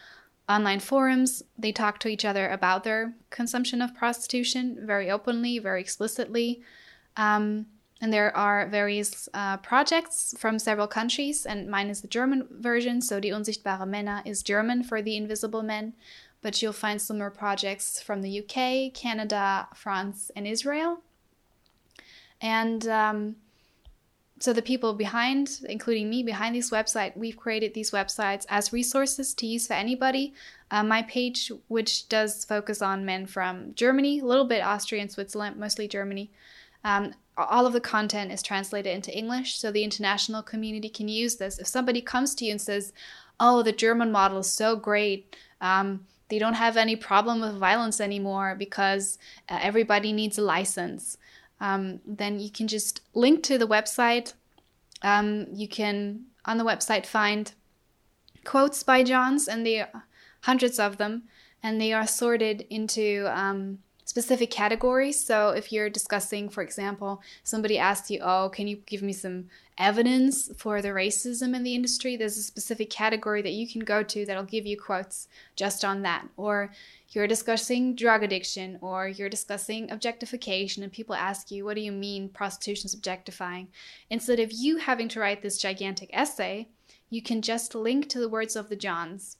online 0.47 0.79
forums. 0.79 1.43
They 1.57 1.71
talk 1.71 1.99
to 1.99 2.07
each 2.07 2.23
other 2.23 2.49
about 2.49 2.83
their 2.83 3.15
consumption 3.31 3.81
of 3.81 3.95
prostitution 3.95 4.77
very 4.83 5.11
openly, 5.11 5.59
very 5.59 5.81
explicitly. 5.81 6.61
Um, 7.17 7.65
and 8.01 8.13
there 8.13 8.35
are 8.35 8.67
various 8.67 9.27
uh, 9.33 9.57
projects 9.57 10.35
from 10.37 10.59
several 10.59 10.87
countries, 10.87 11.45
and 11.45 11.69
mine 11.69 11.89
is 11.89 12.01
the 12.01 12.07
German 12.07 12.47
version. 12.51 13.01
So, 13.01 13.19
Die 13.19 13.29
Unsichtbare 13.29 13.87
Männer 13.87 14.21
is 14.25 14.43
German 14.43 14.83
for 14.83 15.01
the 15.01 15.15
invisible 15.15 15.63
men, 15.63 15.93
but 16.45 16.61
you'll 16.61 16.71
find 16.73 17.01
similar 17.01 17.31
projects 17.31 17.99
from 17.99 18.21
the 18.21 18.39
UK, 18.41 18.93
Canada, 18.93 19.67
France, 19.73 20.29
and 20.35 20.45
Israel. 20.45 20.99
And 22.39 22.87
um, 22.87 23.37
so, 24.39 24.53
the 24.53 24.61
people 24.61 24.93
behind, 24.93 25.61
including 25.67 26.07
me, 26.07 26.21
behind 26.21 26.55
this 26.55 26.69
website, 26.69 27.17
we've 27.17 27.35
created 27.35 27.73
these 27.73 27.89
websites 27.89 28.45
as 28.47 28.71
resources 28.71 29.33
to 29.33 29.47
use 29.47 29.65
for 29.65 29.73
anybody. 29.73 30.35
Uh, 30.69 30.83
my 30.83 31.01
page, 31.01 31.51
which 31.67 32.07
does 32.09 32.45
focus 32.45 32.79
on 32.79 33.05
men 33.05 33.25
from 33.25 33.73
Germany, 33.73 34.19
a 34.19 34.25
little 34.25 34.45
bit 34.45 34.61
Austria 34.61 35.01
and 35.01 35.11
Switzerland, 35.11 35.57
mostly 35.57 35.87
Germany. 35.87 36.29
Um, 36.83 37.15
all 37.39 37.65
of 37.65 37.73
the 37.73 37.81
content 37.81 38.31
is 38.31 38.43
translated 38.43 38.93
into 38.93 39.17
English, 39.17 39.57
so 39.57 39.71
the 39.71 39.83
international 39.83 40.43
community 40.43 40.89
can 40.89 41.07
use 41.07 41.37
this. 41.37 41.57
If 41.57 41.65
somebody 41.65 42.01
comes 42.01 42.35
to 42.35 42.45
you 42.45 42.51
and 42.51 42.61
says, 42.61 42.93
"Oh, 43.39 43.63
the 43.63 43.71
German 43.71 44.11
model 44.11 44.37
is 44.37 44.51
so 44.51 44.75
great," 44.75 45.35
um, 45.59 46.05
they 46.29 46.39
don't 46.39 46.55
have 46.55 46.77
any 46.77 46.95
problem 46.95 47.41
with 47.41 47.57
violence 47.57 48.01
anymore 48.01 48.55
because 48.57 49.17
uh, 49.49 49.59
everybody 49.61 50.11
needs 50.11 50.37
a 50.37 50.41
license. 50.41 51.17
Um, 51.59 52.01
then 52.05 52.39
you 52.39 52.49
can 52.49 52.67
just 52.67 53.01
link 53.13 53.43
to 53.43 53.57
the 53.57 53.67
website. 53.67 54.33
Um, 55.01 55.47
you 55.53 55.67
can 55.67 56.25
on 56.45 56.57
the 56.57 56.63
website 56.63 57.05
find 57.05 57.53
quotes 58.43 58.83
by 58.83 59.03
Johns, 59.03 59.47
and 59.47 59.65
they 59.65 59.85
hundreds 60.41 60.79
of 60.79 60.97
them, 60.97 61.23
and 61.61 61.79
they 61.79 61.93
are 61.93 62.07
sorted 62.07 62.65
into 62.69 63.27
um, 63.35 63.79
specific 64.05 64.51
categories. 64.51 65.21
So 65.21 65.49
if 65.49 65.71
you're 65.71 65.89
discussing, 65.89 66.47
for 66.47 66.61
example, 66.61 67.21
somebody 67.43 67.77
asks 67.77 68.09
you, 68.11 68.19
"Oh, 68.21 68.49
can 68.49 68.67
you 68.67 68.77
give 68.85 69.01
me 69.01 69.13
some 69.13 69.49
evidence 69.77 70.49
for 70.55 70.81
the 70.81 70.89
racism 70.89 71.55
in 71.55 71.63
the 71.63 71.75
industry?" 71.75 72.15
There's 72.15 72.37
a 72.37 72.43
specific 72.43 72.89
category 72.89 73.41
that 73.41 73.53
you 73.53 73.67
can 73.67 73.81
go 73.81 74.03
to 74.03 74.25
that'll 74.25 74.43
give 74.43 74.65
you 74.65 74.79
quotes 74.79 75.27
just 75.55 75.83
on 75.83 76.03
that. 76.03 76.27
Or 76.37 76.71
you're 77.09 77.27
discussing 77.27 77.95
drug 77.95 78.23
addiction 78.23 78.77
or 78.79 79.07
you're 79.07 79.29
discussing 79.29 79.91
objectification 79.91 80.83
and 80.83 80.91
people 80.91 81.15
ask 81.15 81.49
you, 81.49 81.65
"What 81.65 81.75
do 81.75 81.81
you 81.81 81.91
mean 81.91 82.29
prostitution 82.29 82.85
is 82.85 82.93
objectifying?" 82.93 83.69
Instead 84.09 84.39
of 84.39 84.51
you 84.51 84.77
having 84.77 85.09
to 85.09 85.19
write 85.19 85.41
this 85.41 85.57
gigantic 85.57 86.09
essay, 86.13 86.69
you 87.09 87.21
can 87.21 87.41
just 87.41 87.73
link 87.73 88.07
to 88.09 88.19
the 88.19 88.29
words 88.29 88.55
of 88.55 88.69
the 88.69 88.75
Johns. 88.75 89.37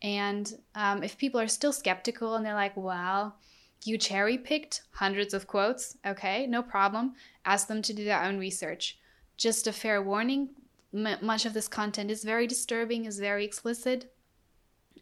And 0.00 0.58
um, 0.74 1.02
if 1.02 1.18
people 1.18 1.40
are 1.40 1.48
still 1.48 1.72
skeptical 1.72 2.36
and 2.36 2.46
they're 2.46 2.54
like, 2.54 2.76
well, 2.76 3.36
you 3.84 3.98
cherry 3.98 4.38
picked 4.38 4.82
hundreds 4.92 5.34
of 5.34 5.46
quotes. 5.46 5.96
Okay, 6.06 6.46
no 6.46 6.62
problem. 6.62 7.14
Ask 7.44 7.68
them 7.68 7.82
to 7.82 7.94
do 7.94 8.04
their 8.04 8.22
own 8.22 8.38
research. 8.38 8.98
Just 9.36 9.66
a 9.66 9.72
fair 9.72 10.02
warning 10.02 10.50
m- 10.94 11.18
much 11.20 11.46
of 11.46 11.54
this 11.54 11.68
content 11.68 12.10
is 12.10 12.24
very 12.24 12.46
disturbing, 12.46 13.04
is 13.04 13.18
very 13.18 13.44
explicit. 13.44 14.12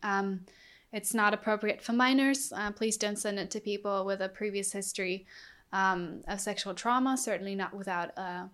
Um, 0.02 0.40
it's 0.92 1.14
not 1.14 1.34
appropriate 1.34 1.82
for 1.82 1.92
minors. 1.92 2.52
Uh, 2.54 2.70
please 2.70 2.96
don't 2.96 3.18
send 3.18 3.38
it 3.38 3.50
to 3.50 3.60
people 3.60 4.04
with 4.04 4.20
a 4.20 4.28
previous 4.28 4.72
history 4.72 5.26
um, 5.72 6.22
of 6.28 6.40
sexual 6.40 6.74
trauma, 6.74 7.16
certainly 7.16 7.54
not 7.54 7.74
without 7.74 8.16
a, 8.16 8.48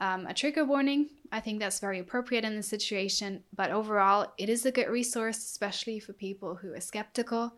um, 0.00 0.26
a 0.26 0.34
trigger 0.34 0.64
warning. 0.64 1.10
I 1.32 1.40
think 1.40 1.60
that's 1.60 1.80
very 1.80 1.98
appropriate 1.98 2.44
in 2.44 2.56
this 2.56 2.68
situation. 2.68 3.42
But 3.54 3.70
overall, 3.70 4.32
it 4.38 4.48
is 4.48 4.64
a 4.64 4.72
good 4.72 4.88
resource, 4.88 5.38
especially 5.38 6.00
for 6.00 6.12
people 6.12 6.54
who 6.54 6.72
are 6.72 6.80
skeptical 6.80 7.54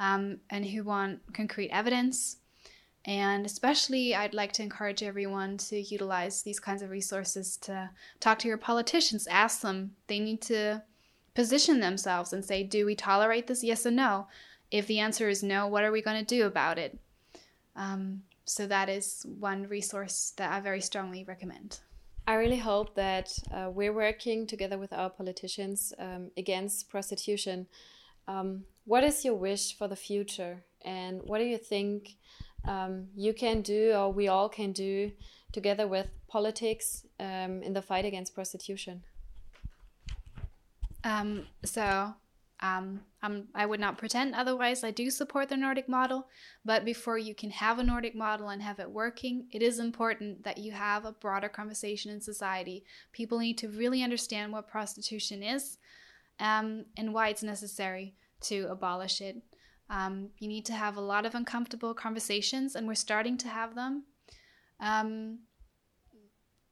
um, 0.00 0.38
and 0.50 0.64
who 0.66 0.84
want 0.84 1.20
concrete 1.32 1.70
evidence. 1.70 2.36
And 3.04 3.46
especially, 3.46 4.14
I'd 4.14 4.34
like 4.34 4.52
to 4.54 4.62
encourage 4.62 5.02
everyone 5.02 5.56
to 5.58 5.80
utilize 5.80 6.42
these 6.42 6.60
kinds 6.60 6.82
of 6.82 6.90
resources 6.90 7.56
to 7.58 7.90
talk 8.20 8.38
to 8.40 8.48
your 8.48 8.58
politicians. 8.58 9.26
Ask 9.28 9.62
them, 9.62 9.92
they 10.08 10.18
need 10.18 10.42
to 10.42 10.82
position 11.34 11.80
themselves 11.80 12.32
and 12.32 12.44
say, 12.44 12.62
Do 12.62 12.84
we 12.84 12.94
tolerate 12.94 13.46
this? 13.46 13.64
Yes 13.64 13.86
or 13.86 13.92
no? 13.92 14.26
If 14.70 14.86
the 14.86 14.98
answer 14.98 15.28
is 15.28 15.42
no, 15.42 15.66
what 15.66 15.84
are 15.84 15.92
we 15.92 16.02
going 16.02 16.22
to 16.22 16.34
do 16.36 16.44
about 16.44 16.78
it? 16.78 16.98
Um, 17.76 18.24
so, 18.44 18.66
that 18.66 18.88
is 18.88 19.24
one 19.38 19.68
resource 19.68 20.34
that 20.36 20.52
I 20.52 20.60
very 20.60 20.80
strongly 20.80 21.24
recommend. 21.24 21.78
I 22.26 22.34
really 22.34 22.58
hope 22.58 22.94
that 22.96 23.38
uh, 23.50 23.70
we're 23.70 23.94
working 23.94 24.46
together 24.46 24.76
with 24.76 24.92
our 24.92 25.08
politicians 25.08 25.94
um, 25.98 26.30
against 26.36 26.90
prostitution. 26.90 27.68
Um, 28.28 28.64
what 28.84 29.04
is 29.04 29.24
your 29.24 29.34
wish 29.34 29.76
for 29.76 29.88
the 29.88 29.96
future 29.96 30.62
and 30.84 31.20
what 31.24 31.38
do 31.38 31.44
you 31.44 31.58
think 31.58 32.16
um, 32.66 33.08
you 33.16 33.32
can 33.32 33.62
do 33.62 33.92
or 33.92 34.12
we 34.12 34.28
all 34.28 34.48
can 34.48 34.72
do 34.72 35.12
together 35.52 35.88
with 35.88 36.06
politics 36.28 37.06
um, 37.18 37.62
in 37.62 37.72
the 37.72 37.82
fight 37.82 38.04
against 38.04 38.34
prostitution 38.34 39.02
um, 41.04 41.46
so 41.64 42.14
um, 42.60 43.00
I 43.54 43.66
would 43.66 43.78
not 43.78 43.98
pretend 43.98 44.34
otherwise. 44.34 44.82
I 44.82 44.90
do 44.90 45.10
support 45.10 45.48
the 45.48 45.56
Nordic 45.56 45.88
model, 45.88 46.26
but 46.64 46.84
before 46.84 47.16
you 47.16 47.34
can 47.34 47.50
have 47.50 47.78
a 47.78 47.84
Nordic 47.84 48.16
model 48.16 48.48
and 48.48 48.60
have 48.62 48.80
it 48.80 48.90
working, 48.90 49.46
it 49.52 49.62
is 49.62 49.78
important 49.78 50.42
that 50.42 50.58
you 50.58 50.72
have 50.72 51.04
a 51.04 51.12
broader 51.12 51.48
conversation 51.48 52.10
in 52.10 52.20
society. 52.20 52.84
People 53.12 53.38
need 53.38 53.58
to 53.58 53.68
really 53.68 54.02
understand 54.02 54.52
what 54.52 54.66
prostitution 54.66 55.42
is 55.42 55.78
um, 56.40 56.84
and 56.96 57.12
why 57.12 57.28
it's 57.28 57.42
necessary 57.42 58.14
to 58.42 58.68
abolish 58.70 59.20
it. 59.20 59.36
Um, 59.90 60.30
you 60.38 60.48
need 60.48 60.66
to 60.66 60.74
have 60.74 60.96
a 60.96 61.00
lot 61.02 61.24
of 61.24 61.34
uncomfortable 61.34 61.94
conversations, 61.94 62.74
and 62.74 62.86
we're 62.86 62.94
starting 62.94 63.38
to 63.38 63.48
have 63.48 63.74
them 63.74 64.04
um, 64.80 65.38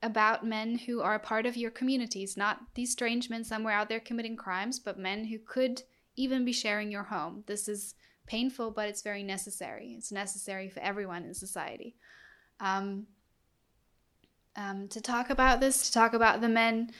about 0.03 0.47
men 0.47 0.79
who 0.79 1.01
are 1.01 1.15
a 1.15 1.21
part 1.21 1.47
of 1.47 1.57
your 1.57 1.71
communities, 1.71 2.37
not 2.37 2.61
these 2.75 2.93
strange 2.93 3.31
men 3.31 3.43
somewhere 3.43 3.73
out 3.73 3.89
there 3.89 4.01
committing 4.01 4.37
crimes, 4.37 4.79
but 4.79 4.99
men 4.99 5.25
who 5.25 5.39
could 5.39 5.83
even 6.17 6.45
be 6.45 6.53
sharing 6.53 6.91
your 6.91 7.05
home. 7.05 7.43
This 7.47 7.69
is 7.69 7.95
painful, 8.27 8.71
but 8.71 8.89
it's 8.89 9.03
very 9.03 9.23
necessary. 9.23 9.95
It's 9.97 10.13
necessary 10.13 10.69
for 10.69 10.81
everyone 10.81 11.25
in 11.25 11.35
society. 11.35 11.97
Um, 12.61 13.07
um 14.57 14.89
to 14.89 15.01
talk 15.01 15.31
about 15.31 15.61
this, 15.61 15.87
to 15.87 15.93
talk 15.93 16.15
about 16.15 16.41
the 16.41 16.49
men 16.49 16.91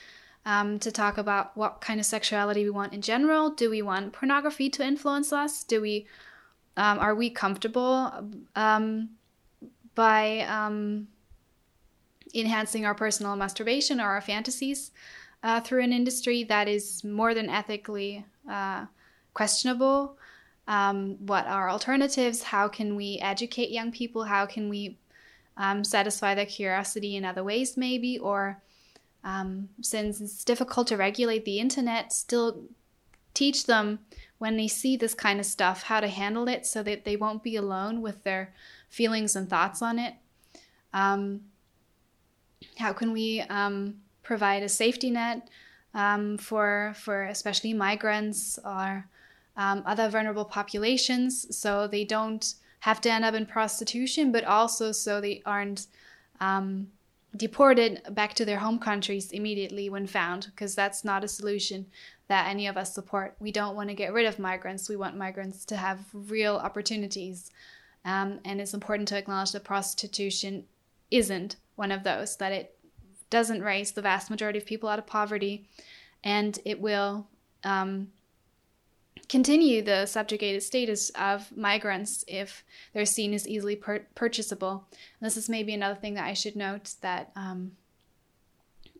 um, 0.45 0.79
to 0.79 0.91
talk 0.91 1.17
about 1.17 1.55
what 1.57 1.81
kind 1.81 1.99
of 1.99 2.05
sexuality 2.05 2.63
we 2.63 2.69
want 2.69 2.93
in 2.93 3.01
general. 3.01 3.49
Do 3.49 3.69
we 3.69 3.81
want 3.81 4.13
pornography 4.13 4.69
to 4.71 4.85
influence 4.85 5.33
us? 5.33 5.63
Do 5.63 5.81
we 5.81 6.07
um, 6.77 6.99
are 6.99 7.15
we 7.15 7.31
comfortable 7.31 8.11
um, 8.55 9.09
by 9.95 10.41
um, 10.41 11.07
enhancing 12.35 12.85
our 12.85 12.93
personal 12.93 13.35
masturbation 13.35 13.99
or 13.99 14.05
our 14.05 14.21
fantasies 14.21 14.91
uh, 15.41 15.59
through 15.59 15.83
an 15.83 15.91
industry 15.91 16.43
that 16.43 16.67
is 16.67 17.03
more 17.03 17.33
than 17.33 17.49
ethically 17.49 18.23
uh, 18.49 18.85
questionable? 19.33 20.17
Um, 20.67 21.15
what 21.25 21.47
are 21.47 21.69
alternatives? 21.69 22.43
How 22.43 22.67
can 22.67 22.95
we 22.95 23.17
educate 23.21 23.71
young 23.71 23.91
people? 23.91 24.23
How 24.23 24.45
can 24.45 24.69
we 24.69 24.99
um, 25.55 25.83
satisfy 25.83 26.35
their 26.35 26.45
curiosity 26.45 27.15
in 27.15 27.25
other 27.25 27.43
ways, 27.43 27.75
maybe? 27.75 28.19
Or 28.19 28.61
um, 29.23 29.69
since 29.81 30.21
it's 30.21 30.43
difficult 30.43 30.87
to 30.87 30.97
regulate 30.97 31.45
the 31.45 31.59
internet, 31.59 32.13
still 32.13 32.63
teach 33.33 33.65
them 33.65 33.99
when 34.37 34.57
they 34.57 34.67
see 34.67 34.95
this 34.95 35.13
kind 35.13 35.39
of 35.39 35.45
stuff 35.45 35.83
how 35.83 35.99
to 35.99 36.07
handle 36.07 36.47
it 36.47 36.65
so 36.65 36.83
that 36.83 37.05
they 37.05 37.15
won't 37.15 37.43
be 37.43 37.55
alone 37.55 38.01
with 38.01 38.23
their 38.23 38.53
feelings 38.89 39.35
and 39.35 39.49
thoughts 39.49 39.81
on 39.81 39.99
it. 39.99 40.13
Um, 40.93 41.41
how 42.77 42.93
can 42.93 43.11
we 43.11 43.41
um, 43.41 43.95
provide 44.23 44.63
a 44.63 44.69
safety 44.69 45.11
net 45.11 45.49
um, 45.93 46.37
for 46.37 46.93
for 46.95 47.23
especially 47.23 47.73
migrants 47.73 48.59
or 48.63 49.07
um, 49.55 49.83
other 49.85 50.09
vulnerable 50.09 50.45
populations 50.45 51.55
so 51.55 51.87
they 51.87 52.03
don't 52.03 52.55
have 52.81 53.01
to 53.01 53.11
end 53.11 53.25
up 53.25 53.33
in 53.33 53.45
prostitution, 53.45 54.31
but 54.31 54.43
also 54.43 54.91
so 54.91 55.19
they 55.19 55.41
aren't 55.45 55.87
um, 56.39 56.87
deported 57.35 58.01
back 58.11 58.33
to 58.35 58.45
their 58.45 58.59
home 58.59 58.79
countries 58.79 59.31
immediately 59.31 59.89
when 59.89 60.07
found, 60.07 60.47
because 60.47 60.75
that's 60.75 61.03
not 61.03 61.23
a 61.23 61.27
solution 61.27 61.85
that 62.27 62.47
any 62.47 62.67
of 62.67 62.77
us 62.77 62.93
support. 62.93 63.35
We 63.39 63.51
don't 63.51 63.75
want 63.75 63.89
to 63.89 63.95
get 63.95 64.13
rid 64.13 64.25
of 64.25 64.39
migrants. 64.39 64.89
We 64.89 64.95
want 64.95 65.17
migrants 65.17 65.65
to 65.65 65.77
have 65.77 65.99
real 66.13 66.55
opportunities. 66.55 67.51
Um, 68.05 68.39
and 68.45 68.61
it's 68.61 68.73
important 68.73 69.07
to 69.09 69.17
acknowledge 69.17 69.51
that 69.51 69.63
prostitution 69.63 70.65
isn't 71.11 71.57
one 71.75 71.91
of 71.91 72.03
those, 72.03 72.37
that 72.37 72.51
it 72.51 72.77
doesn't 73.29 73.61
raise 73.61 73.91
the 73.91 74.01
vast 74.01 74.29
majority 74.29 74.59
of 74.59 74.65
people 74.65 74.89
out 74.89 74.99
of 74.99 75.05
poverty, 75.05 75.67
and 76.23 76.59
it 76.65 76.79
will 76.79 77.27
um, 77.63 78.07
continue 79.29 79.81
the 79.81 80.05
subjugated 80.05 80.63
status 80.63 81.09
of 81.11 81.55
migrants 81.55 82.23
if 82.27 82.63
they're 82.93 83.05
seen 83.05 83.33
as 83.33 83.47
easily 83.47 83.75
pur- 83.75 84.05
purchasable. 84.15 84.85
And 84.91 85.25
this 85.25 85.37
is 85.37 85.49
maybe 85.49 85.73
another 85.73 85.99
thing 85.99 86.13
that 86.13 86.25
I 86.25 86.33
should 86.33 86.55
note 86.55 86.93
that 87.01 87.31
um, 87.35 87.73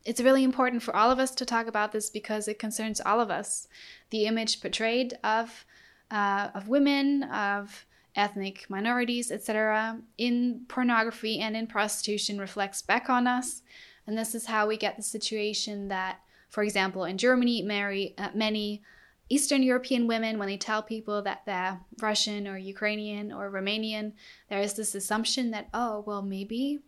it's 0.04 0.22
really 0.22 0.44
important 0.44 0.84
for 0.84 0.96
all 0.96 1.12
of 1.12 1.20
us 1.20 1.32
to 1.32 1.46
talk 1.46 1.68
about 1.68 1.92
this 1.92 2.10
because 2.10 2.48
it 2.48 2.60
concerns 2.60 3.02
all 3.02 3.20
of 3.20 3.30
us. 3.30 3.68
The 4.10 4.26
image 4.26 4.62
portrayed 4.62 5.18
of 5.24 5.66
uh, 6.10 6.50
of 6.54 6.70
women, 6.70 7.24
of 7.24 7.86
ethnic 8.16 8.66
minorities, 8.70 9.32
etc., 9.32 10.00
in 10.18 10.62
pornography 10.70 11.40
and 11.40 11.56
in 11.56 11.68
prostitution 11.68 12.40
reflects 12.40 12.82
back 12.82 13.10
on 13.10 13.28
us. 13.28 13.62
And 14.08 14.18
this 14.18 14.34
is 14.34 14.46
how 14.46 14.68
we 14.68 14.78
get 14.78 14.96
the 14.96 15.04
situation 15.04 15.90
that, 15.90 16.22
for 16.50 16.64
example, 16.64 17.04
in 17.04 17.18
Germany, 17.18 17.62
marry, 17.62 18.16
uh, 18.18 18.30
many 18.34 18.82
Eastern 19.30 19.62
European 19.62 20.08
women, 20.08 20.40
when 20.40 20.48
they 20.48 20.58
tell 20.58 20.82
people 20.82 21.22
that 21.24 21.42
they're 21.46 21.82
Russian 22.02 22.48
or 22.48 22.58
Ukrainian 22.58 23.34
or 23.34 23.52
Romanian, 23.52 24.14
there 24.50 24.62
is 24.62 24.74
this 24.74 24.96
assumption 24.96 25.52
that, 25.52 25.68
oh, 25.74 26.04
well, 26.06 26.22
maybe 26.22 26.80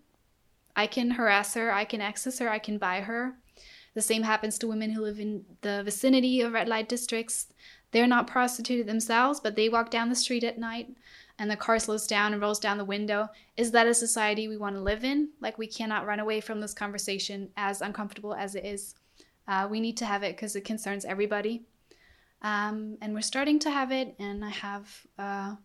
I 0.76 0.88
can 0.88 1.12
harass 1.12 1.54
her, 1.56 1.72
I 1.72 1.84
can 1.84 2.02
access 2.02 2.40
her, 2.40 2.50
I 2.50 2.60
can 2.60 2.78
buy 2.78 3.02
her. 3.02 3.36
The 3.94 4.02
same 4.02 4.24
happens 4.24 4.58
to 4.60 4.68
women 4.68 4.92
who 4.92 5.02
live 5.02 5.20
in 5.20 5.44
the 5.62 5.84
vicinity 5.84 6.40
of 6.42 6.54
red 6.54 6.70
light 6.70 6.88
districts. 6.88 7.48
They're 7.92 8.08
not 8.08 8.28
prostituted 8.28 8.88
themselves, 8.88 9.40
but 9.40 9.56
they 9.56 9.68
walk 9.68 9.90
down 9.90 10.10
the 10.10 10.16
street 10.16 10.44
at 10.44 10.60
night 10.60 10.96
and 11.40 11.50
the 11.50 11.56
car 11.56 11.80
slows 11.80 12.06
down 12.06 12.34
and 12.34 12.42
rolls 12.42 12.60
down 12.60 12.78
the 12.78 12.86
window. 12.86 13.30
Is 13.58 13.72
that 13.72 13.88
a 13.88 13.94
society 13.94 14.48
we 14.48 14.58
want 14.58 14.76
to 14.76 14.82
live 14.82 15.04
in? 15.04 15.30
Like, 15.42 15.58
we 15.58 15.68
cannot 15.68 16.06
run 16.06 16.20
away 16.20 16.42
from 16.42 16.60
this 16.60 16.74
conversation, 16.74 17.50
as 17.58 17.82
uncomfortable 17.82 18.34
as 18.34 18.56
it 18.56 18.66
is. 18.66 18.94
Uh, 19.48 19.68
we 19.70 19.80
need 19.80 19.98
to 19.98 20.06
have 20.06 20.22
it 20.22 20.36
because 20.36 20.56
it 20.56 20.66
concerns 20.66 21.06
everybody. 21.06 21.64
Um, 22.42 22.98
and 23.02 23.14
we're 23.14 23.22
starting 23.22 23.60
to 23.60 23.70
have 23.70 23.92
it, 23.92 24.16
and 24.20 24.46
I 24.46 24.50
have 24.50 25.06
uh, 25.18 25.56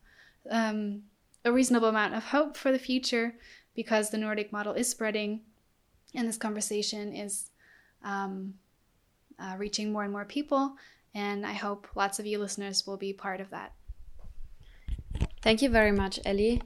um, 0.51 1.03
a 1.45 1.53
reasonable 1.53 1.89
amount 1.89 2.15
of 2.15 2.25
hope 2.25 2.57
for 2.57 2.73
the 2.73 2.79
future 2.79 3.35
because 3.75 4.11
the 4.11 4.19
Nordic 4.19 4.53
model 4.53 4.73
is 4.73 4.89
spreading, 4.89 5.41
and 6.15 6.27
this 6.29 6.37
conversation 6.37 7.15
is 7.15 7.51
um, 8.05 8.55
uh, 9.39 9.55
reaching 9.59 9.93
more 9.93 10.05
and 10.05 10.13
more 10.13 10.25
people. 10.25 10.77
And 11.15 11.47
I 11.47 11.53
hope 11.53 11.87
lots 11.95 12.19
of 12.19 12.27
you 12.27 12.39
listeners 12.39 12.87
will 12.87 12.97
be 12.97 13.13
part 13.13 13.41
of 13.41 13.51
that. 13.51 13.73
Thank 15.43 15.63
you 15.63 15.69
very 15.69 15.93
much, 15.93 16.19
Ellie. 16.25 16.63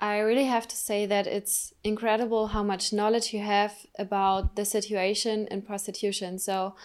I 0.00 0.18
really 0.18 0.44
have 0.44 0.68
to 0.68 0.76
say 0.76 1.06
that 1.06 1.26
it's 1.26 1.72
incredible 1.82 2.48
how 2.48 2.62
much 2.62 2.92
knowledge 2.92 3.32
you 3.32 3.40
have 3.40 3.74
about 3.98 4.56
the 4.56 4.64
situation 4.64 5.48
in 5.50 5.62
prostitution. 5.62 6.38
So 6.38 6.76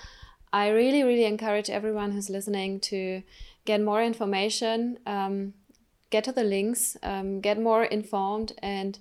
I 0.53 0.69
really, 0.69 1.03
really 1.03 1.25
encourage 1.25 1.71
everyone 1.71 2.11
who's 2.11 2.29
listening 2.29 2.79
to 2.81 3.23
get 3.65 3.81
more 3.81 4.03
information, 4.03 4.99
um, 5.07 5.55
get 6.11 6.23
to 6.25 6.31
the 6.31 6.43
links, 6.43 6.95
um, 7.01 7.41
get 7.41 7.59
more 7.59 7.83
informed, 7.83 8.53
and 8.61 8.99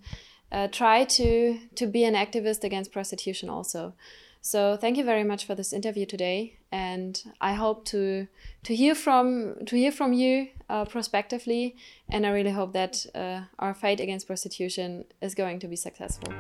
uh, 0.51 0.69
try 0.69 1.05
to 1.05 1.59
to 1.75 1.87
be 1.87 2.05
an 2.05 2.15
activist 2.15 2.65
against 2.65 2.91
prostitution 2.91 3.51
also. 3.51 3.93
So 4.41 4.77
thank 4.77 4.97
you 4.97 5.05
very 5.05 5.25
much 5.25 5.45
for 5.45 5.55
this 5.55 5.73
interview 5.73 6.07
today, 6.07 6.59
and 6.73 7.23
I 7.41 7.53
hope 7.53 7.85
to 7.87 8.29
to 8.65 8.75
hear 8.75 8.95
from 8.95 9.57
to 9.67 9.77
hear 9.77 9.93
from 9.93 10.15
you 10.15 10.49
uh, 10.71 10.87
prospectively, 10.87 11.77
and 12.11 12.27
I 12.27 12.31
really 12.31 12.53
hope 12.53 12.73
that 12.73 13.05
uh, 13.15 13.43
our 13.59 13.75
fight 13.75 14.01
against 14.01 14.27
prostitution 14.27 15.05
is 15.21 15.35
going 15.35 15.61
to 15.61 15.69
be 15.69 15.77
successful. 15.77 16.33